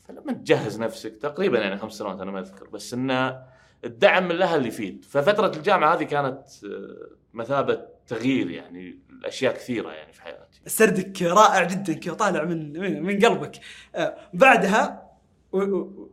[0.00, 3.42] فلما تجهز نفسك تقريبا يعني خمس سنوات أنا ما أذكر بس إنه
[3.84, 5.04] الدعم من الاهل يفيد.
[5.04, 10.43] ففترة الجامعة هذه كانت آه، مثابة تغيير يعني الاشياء كثيرة يعني في حياتي.
[10.66, 13.60] سردك رائع جدا كذا طالع من من قلبك.
[13.94, 15.10] آه، بعدها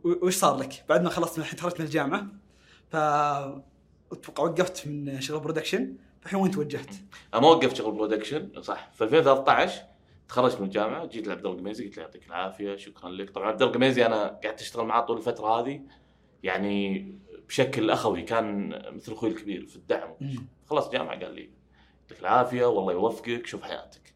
[0.04, 2.26] وش صار لك؟ بعد ما خلصت الحين تخرجت من الجامعة
[2.90, 2.96] ف
[4.12, 6.94] أتوقع وقفت من شغل production الحين وين توجهت؟
[7.34, 8.90] أنا ما وقفت شغل production صح.
[8.92, 9.82] في 2013
[10.28, 13.30] تخرجت من الجامعة جيت لعبد الله القميزي قلت له يعطيك العافية شكرا لك.
[13.30, 15.80] طبعا عبد الله القميزي أنا قعدت أشتغل معاه طول الفترة هذه
[16.42, 17.06] يعني
[17.48, 20.14] بشكل أخوي كان مثل أخوي الكبير في الدعم.
[20.70, 21.50] خلصت جامعة قال لي
[22.02, 24.14] يعطيك العافية والله يوفقك شوف حياتك.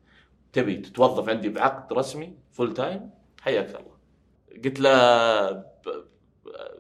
[0.57, 3.97] تبي تتوظف عندي بعقد رسمي full time حياك الله.
[4.65, 5.65] قلت له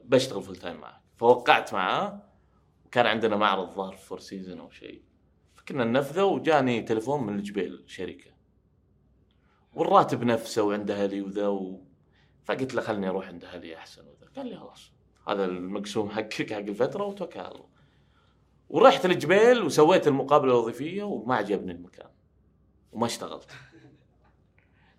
[0.05, 1.01] بشتغل full time معك.
[1.17, 2.23] فوقعت معاه
[2.87, 5.03] وكان عندنا معرض ظهر Four Season أو شيء.
[5.57, 8.31] فكنا ننفذه وجاني تليفون من الجبيل شركة.
[9.75, 11.81] والراتب نفسه وعند أهلي وذا و...
[12.45, 14.31] فقلت له خلني أروح عند أهلي أحسن وذا.
[14.37, 14.93] قال لي خلاص.
[15.29, 17.69] هذا المقسوم حقك حق الفترة وتوكل على الله.
[18.69, 22.09] ورحت الجبيل وسويت المقابلة الوظيفية وما عجبني المكان.
[22.97, 23.51] وما اشتغلت.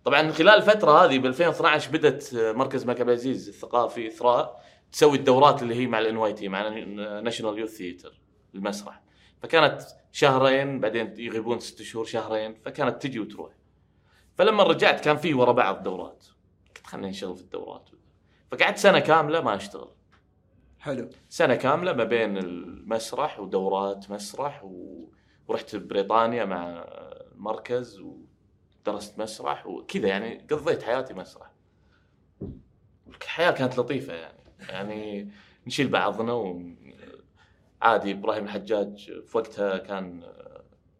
[0.03, 5.63] طبعا خلال الفترة هذه ب 2012 بدأت مركز الملك عبد العزيز الثقافي إثراء تسوي الدورات
[5.63, 6.69] اللي هي مع ال NYT مع
[7.19, 8.19] National Youth Theatre
[8.55, 9.01] المسرح.
[9.43, 9.81] فكانت
[10.11, 13.53] شهرين بعدين يغيبون ست شهور شهرين فكانت تجي وتروح.
[14.35, 16.25] فلما رجعت كان في ورا بعض دورات.
[16.75, 17.89] قلت خليني نشتغل في الدورات.
[18.51, 19.89] فقعدت سنة كاملة ما أشتغل.
[20.79, 21.09] حلو.
[21.29, 25.05] سنة كاملة ما بين المسرح ودورات مسرح و...
[25.47, 26.85] ورحت بريطانيا مع
[27.37, 31.51] المركز ودرست مسرح وكذا يعني قضيت حياتي مسرح.
[33.07, 34.37] الحياة كانت لطيفة يعني.
[34.69, 35.31] يعني
[35.67, 36.65] نشيل بعضنا.
[37.81, 40.23] عادي إبراهيم الحجاج في وقتها كان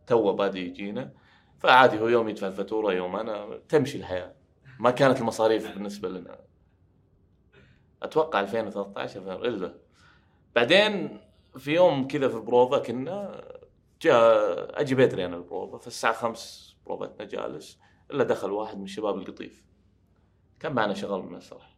[0.08, 1.14] توه بادي يجينا.
[1.60, 4.36] فعادي هو يوم يدفع الفاتورة يوم أنا تمشي الحياة.
[4.80, 6.40] ما كانت المصاريف بالنسبة لنا.
[8.04, 9.74] أتوقع 2013 إلا.
[10.56, 11.20] بعدين
[11.58, 13.44] في يوم كذا في البروفا كنا
[14.02, 17.80] جاء أجي بدري أنا البروفا فالساعة 5 بروفتنا جالس
[18.12, 19.64] إلا دخل واحد من شباب القطيف.
[20.60, 21.78] كان معنا شغل من المسرح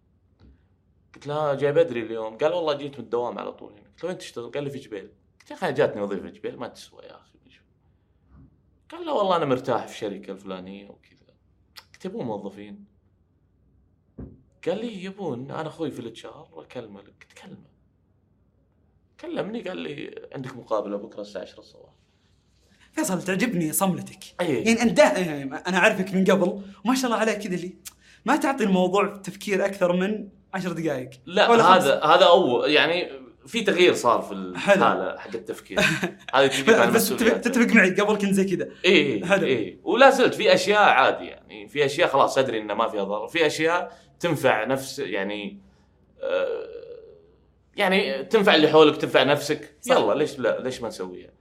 [1.16, 2.38] قلت له جاي بدري اليوم.
[2.38, 3.90] قال والله جيت من الدوام على طول هنا.
[3.90, 5.12] قلت له وين تشتغل؟ قال لي في جبيل.
[5.40, 7.40] قلت يا أخي جاتني وظيفة جبيل ما تسوى يا أخي
[8.90, 11.36] قال له والله أنا مرتاح في الشركة الفلانية وكذا.
[11.94, 12.86] قلت يبون موظفين.
[14.68, 17.00] قال لي يبون أنا أخوي في ال HR أكلمه.
[17.00, 17.70] قلت كلمه.
[19.20, 21.94] كلمني قال لي عندك مقابلة بكرة الساعة 10 الصباح.
[22.94, 24.24] فيصل تعجبني صملتك.
[24.42, 24.68] أيه.
[24.68, 25.00] يعني أنت
[25.68, 26.62] أنا أعرفك من قبل.
[26.86, 27.74] وما شاء الله عليك كذا اللي
[28.26, 31.10] ما تعطي الموضوع تفكير أكثر من عشر دقائق.
[31.26, 33.10] لا هذا هذا اول يعني
[33.48, 35.80] في تغيير صار في الحاله حق التفكير.
[36.36, 38.70] هذه تجي بس تتفق معي قبل كنت زي كذا.
[38.86, 39.80] اي اي إيه.
[39.84, 43.28] ولا زلت في أشياء عادي يعني في أشياء خلاص أدري إنه ما فيها ضرر.
[43.28, 45.60] في أشياء تنفع نفس يعني
[46.22, 46.80] آه
[47.76, 49.76] يعني تنفع اللي حولك تنفع نفسك.
[49.82, 49.96] صح.
[49.96, 51.39] يلا ليش لا ليش ما نسويها؟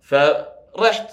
[0.00, 1.10] فرحت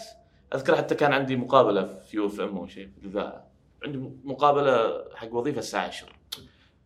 [0.56, 2.90] أذكر حتى كان عندي مقابلة في UFM أو شيء.
[2.90, 3.48] في الاذاعه
[3.84, 6.10] عندي مقابلة حق وظيفة الساعة 10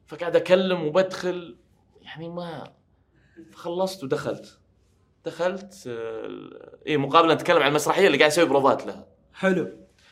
[0.08, 1.58] فقاعد أكلم وبدخل.
[2.02, 2.74] يعني ما
[3.54, 4.60] خلصت ودخلت.
[5.26, 5.84] دخلت
[6.88, 9.08] اي مقابلة نتكلم عن المسرحية اللي قاعد أسوي بروفات لها.
[9.34, 9.70] حلو.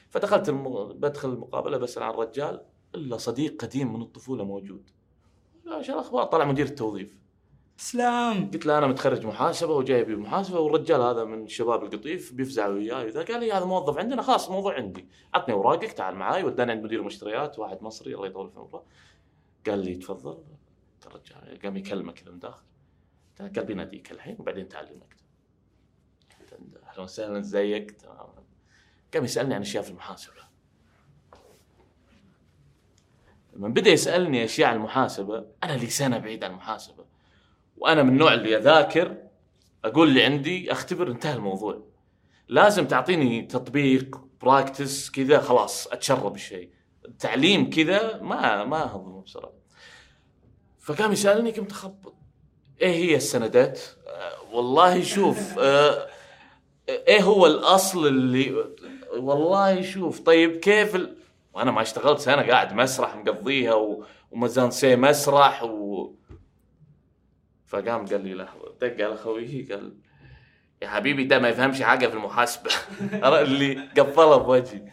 [0.09, 0.93] فدخلت الم...
[0.93, 2.61] بدخل المقابلة بسأل عن الرجال.
[2.95, 4.89] إلا صديق قديم من الطفولة موجود.
[5.67, 7.17] إيش الاخبار طلع مدير التوظيف.
[7.77, 8.51] سلام.
[8.51, 13.05] قلت له أنا متخرج محاسبة وجاي ابي محاسبه والرجال هذا من شباب القطيف بيفزع وياي
[13.05, 13.23] وذا.
[13.23, 15.07] قال لي هذا موظف عندنا خلاص الموضوع عندي.
[15.33, 16.43] عطني أوراقك تعال معاي.
[16.43, 18.83] وداني عند مدير المشتريات واحد مصري الله يطول في عمره.
[19.67, 20.43] قال لي تفضل.
[21.05, 22.63] الرجال قام يكلمه كذا من داخل
[23.39, 25.17] قال بيناديك الحين وبعدين تعال المكتب
[26.87, 28.17] أهلا وسهلا إزيك؟ تمام.
[29.13, 30.33] قام يسألني عن أشياء في المحاسبة.
[33.53, 37.05] لما بدأ يسألني أشياء عن المحاسبة أنا لي سنه بعيد عن المحاسبة.
[37.77, 39.17] وأنا من النوع اللي أذاكر
[39.85, 41.83] أقول اللي عندي أختبر انتهى الموضوع.
[42.47, 46.69] لازم تعطيني تطبيق براكتس كذا خلاص أتشرب الشيء.
[47.05, 49.53] التعليم كذا ما ما هضمه بسرعة.
[50.79, 52.13] فقام يسألني قمت أخبط.
[52.81, 56.07] إيه هي السندات؟ آه والله شوف آه
[56.89, 58.65] إيه هو الأصل اللي
[59.17, 61.17] والله شوف طيب كيف ال...
[61.53, 64.05] وأنا ما اشتغلت سنة قاعد مسرح مقضيها و...
[64.31, 66.13] ومازانسي مسرح و...
[67.67, 69.97] فقام قال لي لحظة دق على خويه قال
[70.81, 72.71] يا حبيبي ده ما يفهمش حاجة في المحاسبة.
[73.41, 74.91] اللي قفلها بوجهي.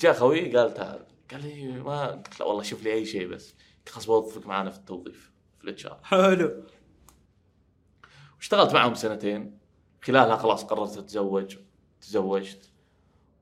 [0.00, 1.06] جاء خوي قال تعال.
[1.30, 3.54] قال لي ما قلت له والله شوف لي أي شيء بس
[3.88, 6.00] خلاص بوظفك معنا في التوظيف في ال HR.
[6.02, 6.64] حلو.
[8.36, 9.58] واشتغلت معهم سنتين.
[10.02, 11.56] خلالها خلاص قررت أتزوج
[12.00, 12.69] تزوجت.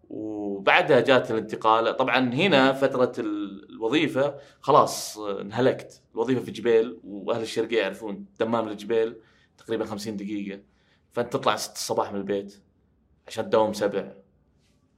[0.08, 1.96] وبعدها جات الانتقال.
[1.96, 6.02] طبعا هنا فترة الوظيفة خلاص انهلكت.
[6.14, 9.16] الوظيفة في جبيل وأهل الشرقية يعرفون دمام الجبيل
[9.58, 10.60] تقريبا 50 دقيقة.
[11.12, 12.62] فأنت تطلع 6 الصباح من البيت
[13.26, 14.12] عشان تداوم سبع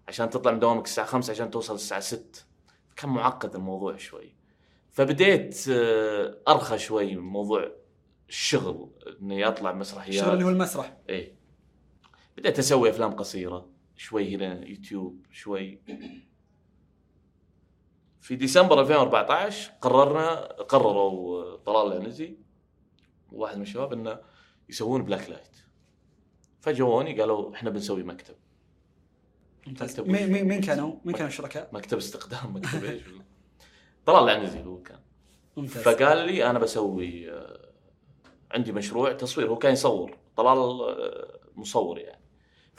[0.09, 2.47] عشان تطلع من دوامك الساعة 5 عشان توصل الساعة 6
[2.97, 4.35] كان معقد الموضوع شوي.
[4.93, 5.65] فبديت
[6.49, 7.73] أرخى شوي من موضوع
[8.29, 8.91] الشغل
[9.23, 10.15] إني أطلع مسرحيات.
[10.15, 10.97] الشغل اللي هو المسرح.
[11.09, 11.35] إيه.
[12.37, 13.70] بديت أسوي أفلام قصيرة.
[14.01, 15.81] شوي هنا يوتيوب شوي.
[18.21, 22.37] في ديسمبر 2014 قررنا قرروا طلال العنزي
[23.33, 24.19] وواحد من الشباب إنه
[24.69, 25.57] يسوون Black Light
[26.61, 28.35] فجوني قالوا إحنا بنسوي مكتب.
[29.67, 30.01] ممتاز.
[30.01, 33.03] مين مين كانوا؟ مين كانوا الشركاء؟ مكتب استخدام مكتب إيش؟
[34.07, 35.01] طلال العنزي هو كان.
[35.57, 35.83] ممتاز.
[35.83, 37.71] فقال لي أنا بسوي آه،
[38.51, 39.49] عندي مشروع تصوير.
[39.49, 42.20] هو كان يصور طلال آه، مصور يعني.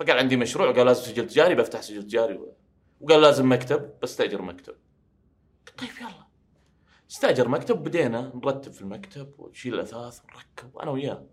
[0.02, 2.40] فقال عندي مشروع وقال لازم سجل تجاري بفتح سجل تجاري
[3.02, 4.76] وقال لازم مكتب بستاجر مكتب.
[5.68, 6.28] قلت طيب يلا.
[7.12, 11.26] استأجر مكتب بدينا نرتب في المكتب ونشيل الأثاث ونركب أنا وياه.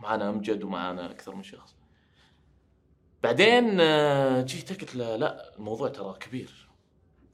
[0.00, 1.76] معانا أمجد ومعانا أكثر من شخص.
[3.22, 6.68] بعدين آه، جيت قلت له لا الموضوع ترى كبير.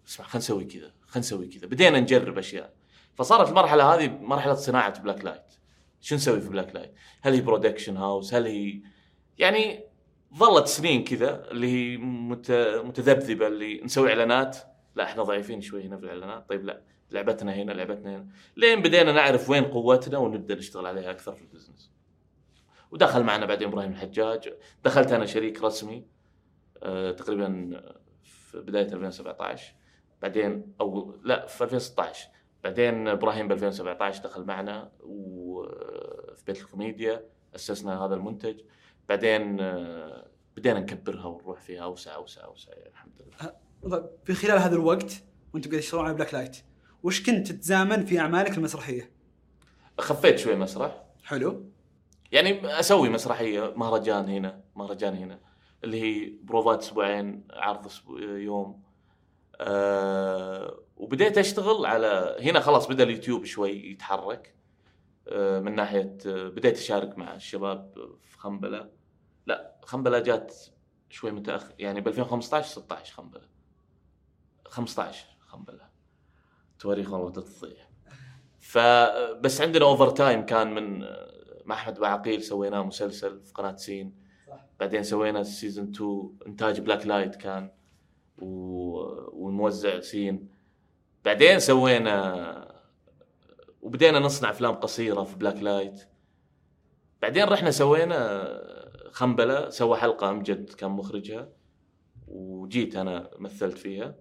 [0.09, 1.67] اسمع خلينا نسوي كذا خلينا نسوي كذا.
[1.67, 2.75] بدينا نجرب أشياء.
[3.15, 5.53] فصارت المرحلة هذه مرحلة صناعة Black Light.
[6.01, 8.83] شو نسوي في Black Light؟ هل هي production house هل هي
[9.39, 9.85] يعني
[10.37, 12.51] ظلت سنين كذا اللي هي مت...
[12.85, 14.59] متذبذبة اللي نسوي إعلانات.
[14.95, 16.49] لا إحنا ضعيفين شوي هنا في الإعلانات.
[16.49, 18.27] طيب لا لعبتنا هنا لعبتنا هنا.
[18.57, 21.93] لين بدينا نعرف وين قوتنا ونبدأ نشتغل عليها أكثر في ال business.
[22.91, 24.55] ودخل معنا بعدين إبراهيم الحجاج.
[24.85, 26.07] دخلت أنا شريك رسمي
[26.83, 27.81] آه تقريبا
[28.23, 29.75] في بداية 2017
[30.23, 32.29] بعدين أو لا في 2016
[32.65, 38.61] بعدين إبراهيم ب 2017 دخل معنا وفي بيت الكوميديا أسسنا هذا المنتج.
[39.09, 43.53] بعدين آه، بدينا نكبرها ونروح فيها أوسع أوسع أوسع يعني الحمد لله.
[43.91, 45.23] طيب في خلال هذا الوقت
[45.55, 46.57] وأنتم قاعد تشتغلون على Black Light
[47.03, 49.11] وش كنت تتزامن في أعمالك المسرحية؟
[49.99, 51.03] خفيت شوي مسرح.
[51.25, 51.71] حلو.
[52.33, 55.41] يعني أسوي مسرحية مهرجان هنا مهرجان هنا
[55.85, 58.83] اللي هي بروفات أسبوعين عرض أسبوع يوم.
[59.61, 64.55] أه وبديت أشتغل على هنا خلاص بدأ اليوتيوب شوي يتحرك.
[65.29, 68.96] أه من ناحية أه بديت أشارك مع الشباب في خنبلة.
[69.47, 70.57] لا خنبلة جات
[71.11, 73.49] شوي متأخر يعني ب 2015 16 خنبلة.
[74.67, 75.89] 15 خنبلة.
[76.79, 77.87] تواريخ والله تضيع
[78.61, 81.07] فبس عندنا overtime كان من
[81.65, 84.15] مع أحمد بعقيل سويناه مسلسل في قناة سين.
[84.49, 84.67] صح.
[84.81, 87.71] بعدين سوينا season 2 إنتاج Black Light كان
[88.39, 88.47] و...
[89.47, 90.49] ونوزع سين.
[91.25, 92.77] بعدين سوينا
[93.83, 96.09] وبدينا نصنع أفلام قصيرة في Black Light
[97.23, 98.86] بعدين رحنا سوينا
[99.17, 101.49] خنبلة سوى حلقة امجد كان مخرجها
[102.29, 104.15] وجيت أنا مثلت فيها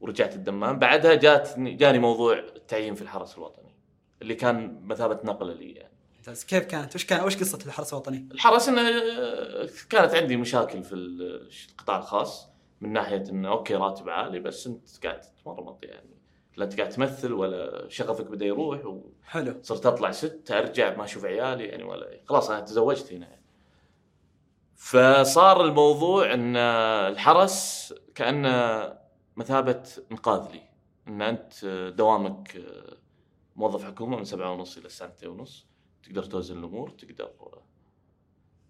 [0.00, 3.74] ورجعت الدمام بعدها جات جاني موضوع التعيين في الحرس الوطني
[4.22, 8.28] اللي كان مثابة نقله لي يعني ممتاز كيف كانت؟ وش كان وش قصة الحرس الوطني؟
[8.32, 8.82] الحرس إنه
[9.90, 12.48] كانت عندي مشاكل في القطاع الخاص
[12.80, 16.16] من ناحية إنه أوكي راتب عالي بس أنت قاعد تتمرمط يعني
[16.56, 18.80] لا أنت قاعد تمثل ولا شغفك بدأ يروح
[19.24, 23.45] حلو وصرت أطلع ست أرجع ما أشوف عيالي يعني ولا خلاص أنا تزوجت هنا يعني.
[24.76, 28.98] فصار الموضوع إن الحرس كانه
[29.36, 30.62] مثابة إنقاذ لي.
[31.08, 31.64] إن أنت
[31.96, 32.62] دوامك
[33.56, 35.66] موظف حكومة من سبعة ونص إلى الساعة ونص
[36.02, 37.30] تقدر توزن الأمور تقدر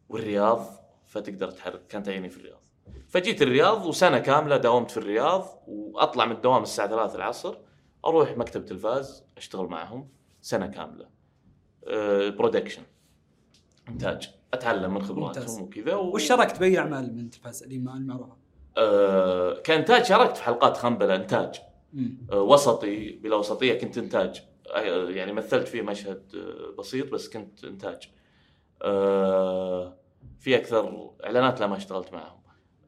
[0.09, 0.67] والرياض
[1.07, 1.87] فتقدر تحرك.
[1.87, 2.63] كانت عيني في الرياض.
[3.09, 7.59] فجيت الرياض وسنة كاملة داومت في الرياض وأطلع من الدوام الساعة 3 العصر
[8.05, 10.09] أروح مكتب تلفاز أشتغل معهم
[10.41, 11.09] سنة كاملة.
[11.85, 12.83] أه برودكشن
[13.89, 14.31] إنتاج.
[14.57, 15.03] أتعلم من.
[15.03, 16.15] خبراتهم وكذا و...
[16.15, 18.37] وش شاركت بأي أعمال من تلفاز المعروفه؟
[18.77, 21.61] أه كإنتاج شاركت في حلقات خنبله إنتاج.
[22.33, 24.43] أه وسطي بلا وسطية كنت إنتاج.
[24.75, 28.11] أه يعني مثلت فيه مشهد أه بسيط بس كنت إنتاج.
[28.83, 29.97] أه
[30.39, 32.41] في أكثر إعلانات لا ما اشتغلت معهم.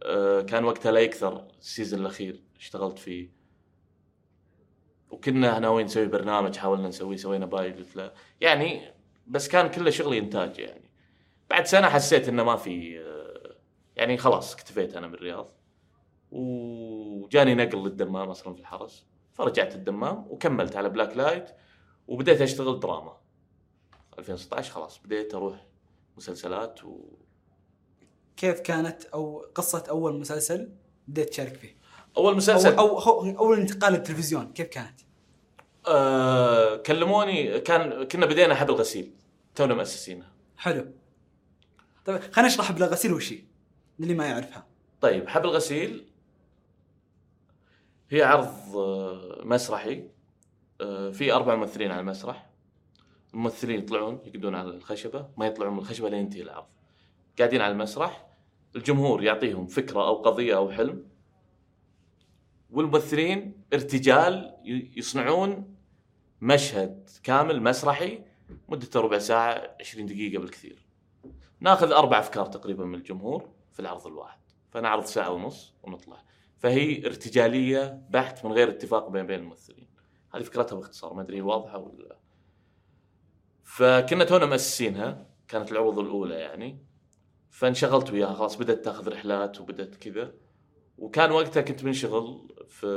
[0.02, 3.38] أه كان وقتها لا يكثر ال season الأخير اشتغلت فيه.
[5.10, 8.80] وكنا ناويين نسوي برنامج حاولنا نسويه سوينا pilot يعني
[9.26, 10.87] بس كان كله شغلي إنتاج يعني.
[11.50, 13.04] بعد سنة حسيت إنه ما في
[13.96, 15.50] يعني خلاص اكتفيت أنا من الرياض
[16.32, 19.06] وجاني نقل للدمام أصلا في الحرس.
[19.34, 21.50] فرجعت الدمام وكملت على Black Light
[22.08, 23.16] وبديت أشتغل دراما.
[24.18, 25.66] 2016 خلاص بديت أروح
[26.16, 27.00] مسلسلات و...
[28.36, 30.72] كيف كانت أو قصة أول مسلسل
[31.08, 31.76] بديت تشارك فيه؟
[32.16, 35.00] أول أو مسلسل؟ أو أو- أول انتقال للتلفزيون كيف كانت؟
[35.88, 39.12] آه كلموني كان كنا بدينا حبل غسيل
[39.54, 40.32] تونا مؤسسينها.
[40.56, 40.86] حلو.
[42.08, 43.42] طيب خلينا نشرح بلا غسيل وش هي
[43.98, 44.66] للي ما يعرفها.
[45.00, 46.06] طيب حبل غسيل
[48.10, 50.04] هي عرض آه، مسرحي
[50.80, 52.50] آه، في أربع ممثلين على المسرح.
[53.34, 56.66] الممثلين يطلعون يقعدون على الخشبة ما يطلعون من الخشبة لين ينتهي العرض.
[57.38, 58.28] قاعدين على المسرح
[58.76, 61.04] الجمهور يعطيهم فكرة أو قضية أو حلم.
[62.70, 64.54] والممثلين ارتجال
[64.96, 65.74] يصنعون
[66.40, 68.20] مشهد كامل مسرحي
[68.68, 70.87] مدته ربع ساعة 20 دقيقة بالكثير.
[71.60, 74.38] ناخذ أربع أفكار تقريبا من الجمهور في العرض الواحد.
[74.70, 76.24] فنعرض ساعة ونص ونطلع.
[76.56, 79.88] فهي ارتجالية بحت من غير اتفاق بين بين الممثلين.
[80.34, 82.18] هذه فكرتها باختصار ما أدري واضحة ولا
[83.64, 86.84] فكنا تونا مؤسسينها كانت العروض الأولى يعني.
[87.50, 90.34] فانشغلت وياها خلاص بدأت تاخذ رحلات وبدأت كذا.
[90.98, 92.88] وكان وقتها كنت منشغل في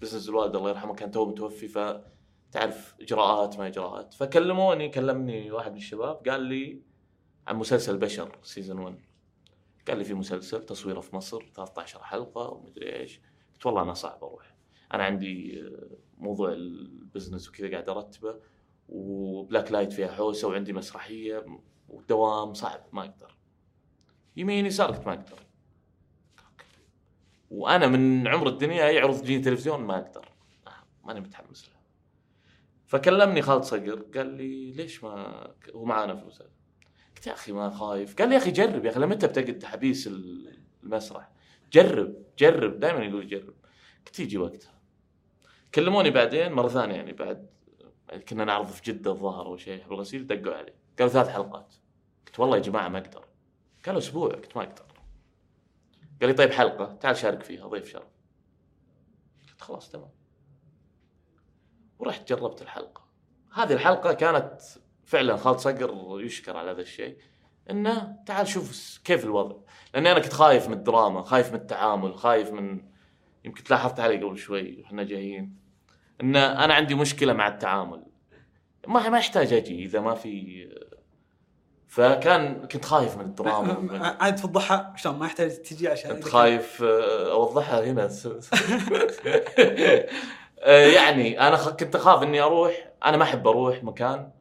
[0.00, 4.14] business الوالد الله يرحمه كان تو متوفي فتعرف إجراءات ما إجراءات.
[4.14, 6.89] فكلموني كلمني واحد من الشباب قال لي
[7.50, 8.98] عن مسلسل بشر season 1
[9.88, 13.20] قال لي في مسلسل تصويره في مصر 13 حلقة ومدري إيش.
[13.54, 14.54] قلت والله أنا صعب أروح.
[14.94, 18.40] أنا عندي آه، موضوع ال business وكذا قاعد أرتبه
[18.88, 21.46] و Black Light فيها حوسة وعندي مسرحية
[21.88, 23.36] والدوام صعب ما أقدر.
[24.36, 25.38] يمين يسار قلت ما أقدر.
[27.50, 30.28] وأنا من عمر الدنيا اي عرض تجيني تلفزيون ما أقدر.
[30.66, 31.74] آه، ماني متحمس له.
[32.86, 36.59] فكلمني خالد صقر قال لي ليش ما هو معانا في المسلسل.
[37.20, 38.16] قلت يا أخي ما خايف.
[38.16, 40.10] قال لي يا أخي جرب يا أخي لمتى بتقعد حبيس
[40.82, 41.30] المسرح
[41.72, 43.54] جرب جرب دائما يقول جرب.
[44.06, 44.80] قلت يجي وقتها.
[45.74, 47.50] كلموني بعدين مرة ثانية يعني بعد
[48.28, 50.72] كنا نعرض في جدة الظاهر أو شيء حب الغسيل دقوا علي.
[50.98, 51.74] قالوا ثلاث حلقات.
[52.26, 53.24] قلت والله يا جماعة ما أقدر.
[53.86, 54.86] قالوا أسبوع قلت ما أقدر.
[56.20, 58.12] قال لي طيب حلقة تعال شارك فيها ضيف شرف.
[59.50, 60.10] قلت خلاص تمام.
[61.98, 63.04] ورحت جربت الحلقة.
[63.52, 64.60] هذه الحلقة كانت
[65.10, 67.16] فعلا خالد صقر يشكر على هذا الشيء
[67.70, 69.56] إنه تعال شوف كيف الوضع.
[69.94, 72.80] لأني أنا كنت خايف من الدراما خايف من التعامل خايف من
[73.44, 75.56] يمكن تلاحظت علي قبل شوي وإحنا جايين
[76.20, 78.02] إن أنا عندي مشكلة مع التعامل.
[78.86, 80.68] ما ما يحتاج أجي إذا ما في
[81.88, 84.16] فكان كنت خايف من الدراما.
[84.20, 88.10] عاد توضحها شلون ما يحتاج تجي عشان انت خايف آه، أوضحها هنا.
[90.60, 94.39] آه، يعني أنا كنت أخاف إني أروح أنا ما أحب أروح مكان.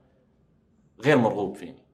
[1.02, 1.86] غير مرغوب فيني.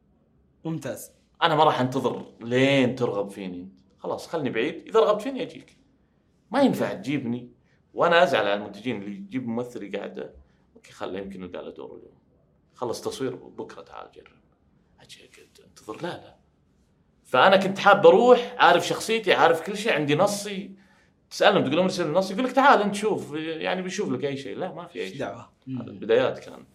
[0.66, 1.12] ممتاز.
[1.44, 3.70] أنا ما راح أنتظر لين ترغب فيني.
[3.98, 4.88] خلاص خلني بعيد.
[4.88, 5.78] إذا رغبت فيني أجيك.
[6.52, 7.50] ما ينفع تجيبني
[7.94, 10.34] وأنا أزعل على المنتجين اللي يجيب ممثل قاعدة.
[10.76, 12.18] أوكي خله يمكن يلقى له دور اليوم.
[12.74, 14.34] خلص تصوير بكرة تعال جرب.
[15.02, 15.30] أجي
[15.66, 16.02] أنتظر.
[16.02, 16.36] لا لا.
[17.24, 20.72] فأنا كنت حاب أروح عارف شخصيتي عارف كل شيء عندي نصي.
[21.30, 24.58] تسألهم تقول لهم ارسل النص يقول لك تعال أنت شوف يعني بيشوف لك أي شيء.
[24.58, 25.20] لا ما في أي شيء.
[25.20, 26.66] دعوة؟ هذا البدايات كان.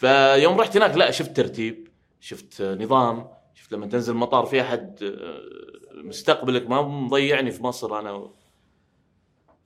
[0.00, 1.88] فيوم رحت هناك لا شفت ترتيب
[2.20, 8.30] شفت نظام شفت لما تنزل المطار في أحد آه، مستقبلك ما مضيعني في مصر أنا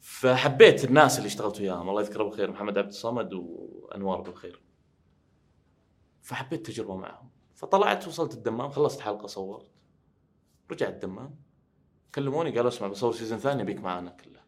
[0.00, 1.88] فحبيت الناس اللي اشتغلت وياهم.
[1.88, 4.62] الله يذكره بالخير محمد عبد الصمد وأنوار بالخير.
[6.22, 7.30] فحبيت تجربة معهم.
[7.54, 9.66] فطلعت وصلت الدمام خلصت حلقة صورت.
[10.70, 11.34] رجعت الدمام.
[12.14, 14.40] كلموني قالوا اسمع بنصور season ثاني بيك معانا كله.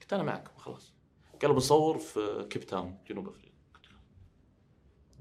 [0.00, 0.94] قلت أنا معكم خلاص.
[1.42, 3.55] قال بنصور في كيب تاون جنوب أفريقيا.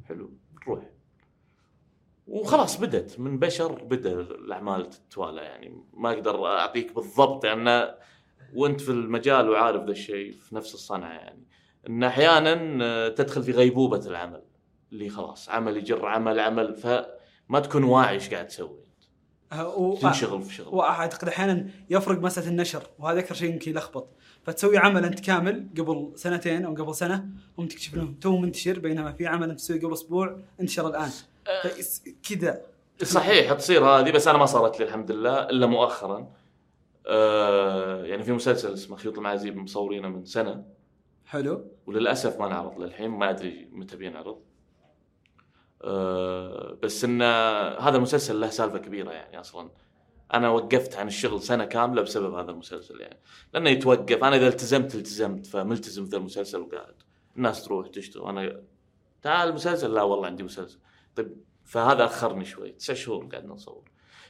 [0.08, 0.32] حلو
[0.68, 0.84] نروح
[2.28, 5.84] وخلاص بدت من بشر بدأ الأعمال تتوالى يعني.
[5.94, 7.96] ما أقدر أعطيك بالضبط لأن
[8.54, 11.44] وأنت في المجال وعارف ذا الشيء في نفس الصنعة يعني.
[11.90, 14.44] إن أحيانا تدخل في غيبوبة العمل
[14.92, 18.80] اللي خلاص عمل يجر عمل عمل فما تكون واعي إيش قاعد تسوي.
[18.80, 18.85] آه،
[19.54, 20.76] و- تنشغل في شغل.
[20.76, 24.08] وأعتقد أحيانا يفرق مسألة النشر وهذا أكثر شيء يمكن يلخبط.
[24.44, 27.26] فتسوي عمل أنت كامل قبل سنتين أو قبل سنة
[27.58, 31.10] ثم تكتشف انه تو منتشر بينما في عمل أنت تسويه قبل أسبوع انتشر الآن.
[31.62, 32.62] فيس- كذا.
[33.04, 36.28] صحيح تصير هذه بس أنا ما صارت لي الحمد لله إلا مؤخرا.
[37.08, 40.64] آه يعني في مسلسل اسمه خيوط المعازيب مصورينه من سنة.
[41.26, 41.66] حلو.
[41.88, 44.38] وللأسف ما نعرض للحين ما أدري متى بينعرض.
[46.84, 47.22] بس إن
[47.82, 49.70] هذا المسلسل له سالفة كبيرة يعني أصلا.
[50.34, 53.20] أنا وقفت عن الشغل سنة كاملة بسبب هذا المسلسل يعني.
[53.54, 54.24] لأنه يتوقف.
[54.24, 56.94] أنا إذا التزمت التزمت فملتزم في المسلسل وقاعد.
[57.38, 58.28] الناس تروح تشتغل.
[58.28, 58.62] أنا
[59.22, 60.80] تعال مسلسل لا والله عندي مسلسل.
[61.16, 62.72] طيب فهذا أخرني شوي.
[62.72, 63.84] تسع شهور قاعد نصور.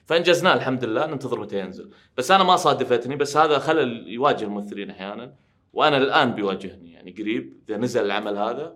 [0.05, 1.05] فإنجزناه الحمد لله.
[1.05, 1.89] ننتظر متى ينزل.
[2.17, 3.15] بس أنا ما صادفتني.
[3.15, 5.35] بس هذا خلل يواجه الممثلين أحيانا.
[5.73, 7.59] وأنا الآن بيواجهني يعني قريب.
[7.69, 8.75] إذا نزل العمل هذا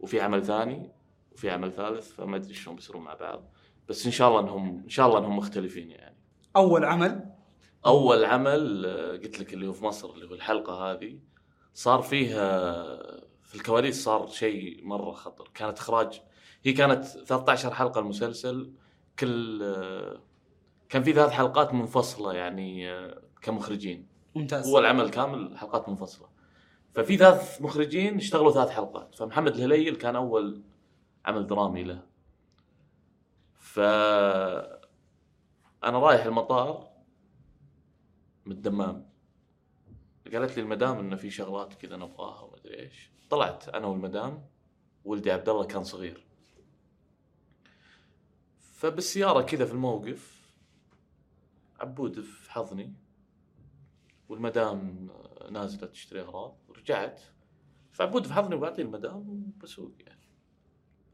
[0.00, 0.90] وفي عمل ثاني
[1.34, 3.52] وفي عمل ثالث فما أدري شلون بيصيرون مع بعض.
[3.88, 6.16] بس إن شاء الله انهم إن شاء الله إنهم مختلفين يعني.
[6.56, 7.32] أول عمل؟
[7.86, 11.18] أول عمل آه، قلت لك اللي هو في مصر اللي هو الحلقة هذه
[11.74, 12.62] صار فيها
[13.42, 15.50] في الكواليس صار شيء مرة خطر.
[15.54, 16.20] كانت اخراج
[16.64, 18.72] هي كانت 13 حلقة المسلسل
[19.18, 20.20] كل آه،
[20.88, 24.06] كان في ثلاث حلقات منفصلة يعني آه، كمخرجين.
[24.34, 24.68] ممتاز.
[24.68, 26.28] هو العمل كامل حلقات منفصلة.
[26.94, 29.14] ففي ثلاث مخرجين اشتغلوا ثلاث حلقات.
[29.14, 30.62] فمحمد الهليل كان أول
[31.24, 32.06] عمل درامي له.
[33.58, 33.80] ف
[35.84, 36.92] أنا رايح المطار
[38.46, 39.12] من الدمام.
[40.32, 43.10] قالت لي المدام إنه في شغلات كذا نبغاها وما أدري إيش.
[43.30, 44.46] طلعت أنا والمدام
[45.04, 46.26] ولدي عبد الله كان صغير.
[48.58, 50.42] فبالسيارة كذا في الموقف
[51.80, 52.94] عبود في حضني
[54.28, 55.10] والمدام
[55.50, 57.22] نازلة تشتري أغراض رجعت.
[57.92, 60.11] فعبود في حضني وبعطيه المدام وبسوق يعني.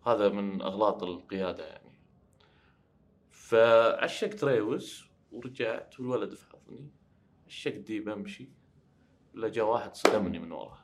[0.07, 1.99] هذا من أغلاط القيادة يعني.
[3.31, 6.91] فعشقت ريوس ورجعت والولد في حضني
[7.47, 8.49] عشقت دي بمشي
[9.35, 10.79] إلا جاء واحد صدمني من ورا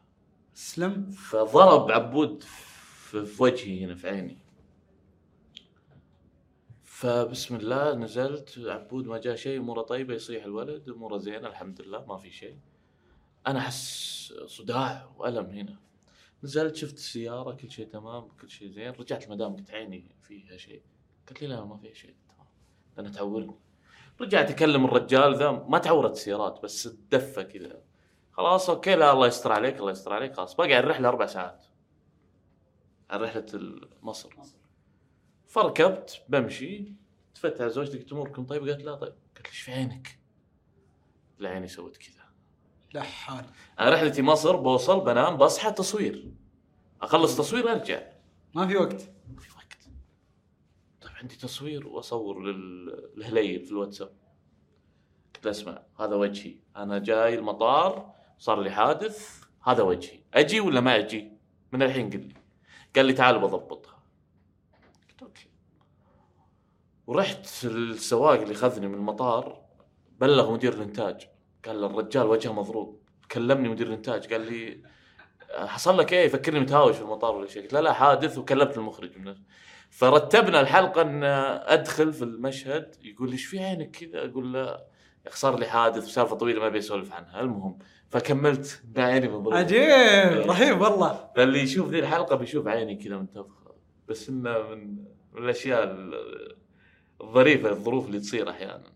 [0.55, 4.39] سلم؟ فضرب عبود في في وجهي هنا في عيني.
[6.85, 8.59] فبسم الله نزلت.
[8.59, 12.59] عبود ما جاء شيء اموره طيبة يصيح الولد اموره زينة الحمد لله ما في شيء.
[13.47, 15.79] أنا أحس صداع وألم هنا.
[16.45, 18.93] نزلت شفت السيارة كل شيء تمام كل شيء زين.
[18.93, 20.83] رجعت المدام قلت عيني فيها شيء.
[21.27, 22.47] قالت لي لا ما فيها شيء تمام.
[22.97, 23.55] لأنها تعورني
[24.21, 27.83] رجعت أكلم الرجال ذا ما تعورت السيارات بس الدفة كذا.
[28.33, 30.61] خلاص okay لا الله يستر عليك الله يستر عليك خلاص.
[30.61, 31.67] على الرحلة أربع ساعات.
[33.11, 34.31] على رحلة مصر
[35.47, 36.93] فركبت بمشي.
[37.35, 39.13] التفت على زوجتي قلت أموركم طيب؟ قالت لا طيب.
[39.35, 40.19] قالت لي إيش في عينك؟
[41.39, 42.24] لا عيني سوت كذا.
[42.95, 43.45] لا حال
[43.81, 46.33] أنا رحلتي مصر بوصل بنام بصحى تصوير.
[47.03, 48.03] أخلص تصوير أرجع.
[48.55, 49.09] ما في وقت.
[49.35, 49.89] ما في وقت.
[51.01, 54.11] طيب عندي تصوير وأصور لل- للهليل في الواتساب.
[55.35, 56.55] قلت له اسمع هذا وجهي.
[56.77, 60.21] أنا جاي المطار صار لي حادث هذا وجهي.
[60.35, 61.33] أجي ولا ما أجي؟
[61.73, 62.35] من الحين قل لي.
[62.97, 64.03] قال لي تعال بضبطها.
[65.11, 65.47] قلت أوكي.
[67.07, 69.65] ورحت السواق اللي خذني من المطار
[70.21, 71.29] بلغ مدير الإنتاج.
[71.67, 73.01] قال الرجال وجهه مضروب.
[73.31, 74.81] كلمني مدير الإنتاج قال لي
[75.55, 77.63] حصل لك إيه؟ يفكرني متهاوش في المطار ولا شيء.
[77.63, 78.39] قلت لا لا حادث.
[78.39, 79.35] وكلمت المخرج من.
[79.91, 84.79] فرتبنا الحلقة إن أدخل في المشهد يقول لي إيش في عينك كذا؟ أقول له
[85.31, 87.41] صار لي حادث وسالفه طويلة ما أبي أسولف عنها.
[87.41, 87.79] المهم
[88.11, 88.83] فكملت.
[88.97, 89.59] إن عيني مضروبة.
[89.59, 91.31] عجيب رهيب والله.
[91.37, 93.75] فاللي يشوف ذي الحلقة بيشوف عيني كذا منتفخه
[94.09, 94.97] بس إنه من
[95.39, 96.55] الأشياء ال-
[97.21, 98.95] الظريفة الظروف اللي تصير أحيانا.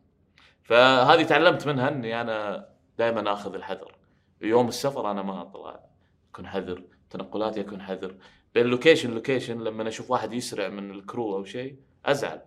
[0.68, 3.96] فهذه تعلمت منها إني أنا دائما آخذ الحذر.
[4.40, 5.80] يوم السفر أنا ما أطلع.
[6.32, 6.82] أكون حذر.
[7.10, 8.14] تنقلاتي أكون حذر.
[8.54, 12.42] بين location location لما أشوف واحد يسرع من ال crew أو شيء أزعل.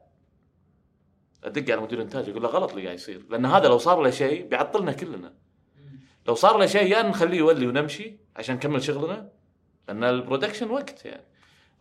[1.43, 3.25] أدق على مدير الانتاج أقول له غلط اللي قاعد يصير.
[3.29, 5.33] لأن هذا لو صار له شيء بيعطلنا كلنا.
[6.27, 9.29] لو صار له شيء يا نخليه يولي ونمشي عشان نكمل شغلنا
[9.87, 11.25] لأن ال production وقت يعني.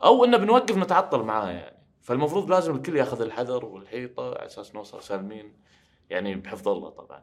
[0.04, 1.76] أو إنه بنوقف نتعطل معاه يعني.
[2.00, 5.70] فالمفروض لازم الكل ياخذ الحذر والحيطة على أساس نوصل سالمين.
[6.10, 7.22] يعني بحفظ الله طبعا.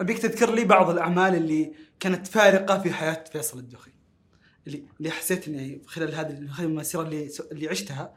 [0.00, 3.92] أبيك تذكر لي بعض الأعمال اللي كانت فارقة في حياة فيصل الدخي
[4.66, 8.14] اللي اللي حسيت إني خلال هذه المسيرة اللي اللي عشتها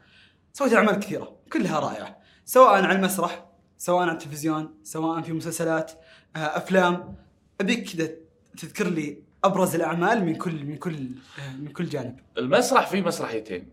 [0.52, 3.46] سويت أعمال كثيرة كلها رائعة سواء على المسرح
[3.78, 5.92] سواء على التلفزيون سواء في مسلسلات
[6.36, 7.16] آه، أفلام.
[7.60, 8.10] أبيك كذا
[8.58, 11.10] تذكر لي أبرز الأعمال من كل من كل
[11.58, 12.20] من كل جانب.
[12.38, 13.70] المسرح فيه مسرحيتين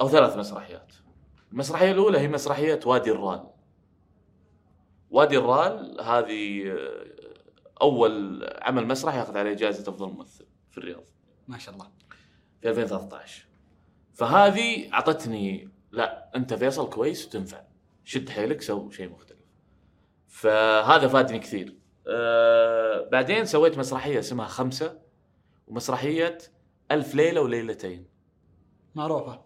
[0.00, 0.92] أو ثلاث مسرحيات.
[1.52, 3.46] المسرحية الأولى هي مسرحية وادي الرال
[5.10, 7.06] وادي الرال هذه آه،
[7.82, 11.04] أول عمل مسرح ياخذ عليه جائزة أفضل ممثل في الرياض.
[11.48, 11.90] ما شاء الله.
[12.60, 13.46] في 2013
[14.14, 17.62] فهذه أعطتني لا أنت فيصل كويس وتنفع.
[18.04, 19.38] شد حيلك سو شيء مختلف.
[20.28, 21.76] فهذا فادني كثير.
[22.08, 24.98] أه بعدين سويت مسرحية اسمها خمسة
[25.66, 26.38] ومسرحية
[26.90, 28.06] ألف ليلة وليلتين.
[28.94, 29.42] معروفة.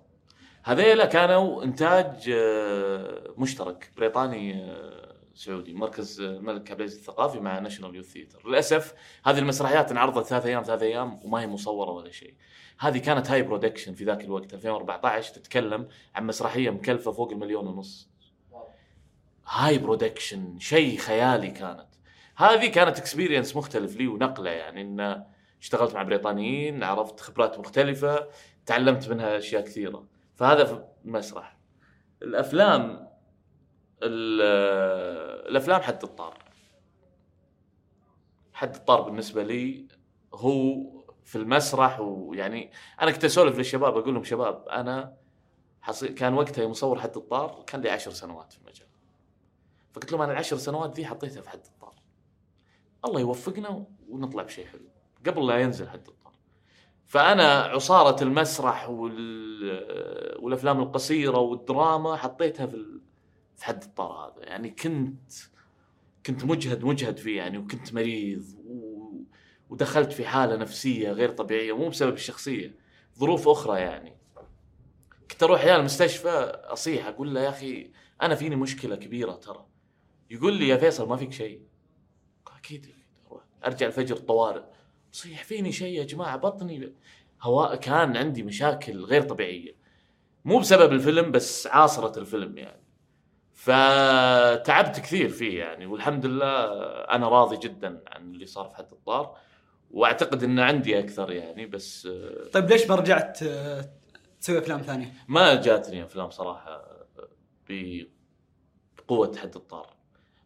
[0.64, 5.03] هذيلا كانوا إنتاج آه، مشترك بريطاني آه،
[5.34, 10.46] سعودي مركز الملك عبد العزيز الثقافي مع National Youth Theatre للأسف هذه المسرحيات انعرضت ثلاث
[10.46, 12.34] أيام ثلاث أيام وما هي مصورة ولا شيء.
[12.78, 18.10] هذه كانت high production في ذاك الوقت 2014 تتكلم عن مسرحية مكلفة فوق المليون ونص.
[19.48, 21.86] high production شيء خيالي كانت.
[22.36, 25.24] هذه كانت اكسبيرينس مختلف لي ونقلة يعني إن
[25.60, 28.28] اشتغلت مع بريطانيين عرفت خبرات مختلفة
[28.66, 30.06] تعلمت منها أشياء كثيرة.
[30.34, 31.56] فهذا في المسرح
[32.22, 33.03] الأفلام ال-
[34.04, 36.38] الأفلام حد الطار.
[38.52, 39.88] حد الطار بالنسبة لي
[40.34, 40.76] هو
[41.24, 42.70] في المسرح ويعني
[43.02, 45.16] أنا كنت أسولف للشباب أقول لهم شباب أنا
[45.82, 48.88] حصي كان وقتها مصور حد الطار كان لي عشر سنوات في المجال.
[49.92, 51.94] فقلت لهم أنا العشر سنوات ذي حطيتها في حد الطار.
[53.04, 54.88] الله يوفقنا ونطلع بشيء حلو.
[55.26, 56.32] قبل لا ينزل حد الطار.
[57.06, 60.38] فأنا عصارة المسرح وال...
[60.42, 63.00] والأفلام القصيرة والدراما حطيتها في.
[63.56, 64.44] في حد الطار هذا.
[64.48, 65.32] يعني كنت
[66.26, 68.94] كنت مجهد مجهد فيه يعني وكنت مريض و...
[69.70, 72.74] ودخلت في حالة نفسية غير طبيعية مو بسبب الشخصية
[73.18, 74.16] ظروف أخرى يعني.
[75.30, 76.28] كنت أروح أحيانا المستشفى
[76.64, 77.90] أصيح أقول له يا أخي
[78.22, 79.66] أنا فيني مشكلة كبيرة ترى.
[80.30, 81.62] يقول لي يا فيصل ما فيك شيء.
[82.56, 82.94] أكيد.
[83.64, 84.62] أرجع الفجر طوارئ
[85.12, 86.92] صيح فيني شيء يا جماعة؟ بطني
[87.42, 89.76] هواء كان عندي مشاكل غير طبيعية.
[90.44, 92.83] مو بسبب الفيلم بس عاصرة الفيلم يعني.
[93.64, 96.64] فتعبت كثير فيه يعني والحمد لله
[97.04, 99.36] أنا راضي جدا عن اللي صار في حد الطار
[99.90, 102.08] وأعتقد ان عندي أكثر يعني بس
[102.52, 103.84] طيب ليش ما رجعت آه،
[104.40, 106.84] تسوي أفلام ثانية؟ ما جاتني أفلام صراحة
[108.98, 109.94] بقوة حد الطار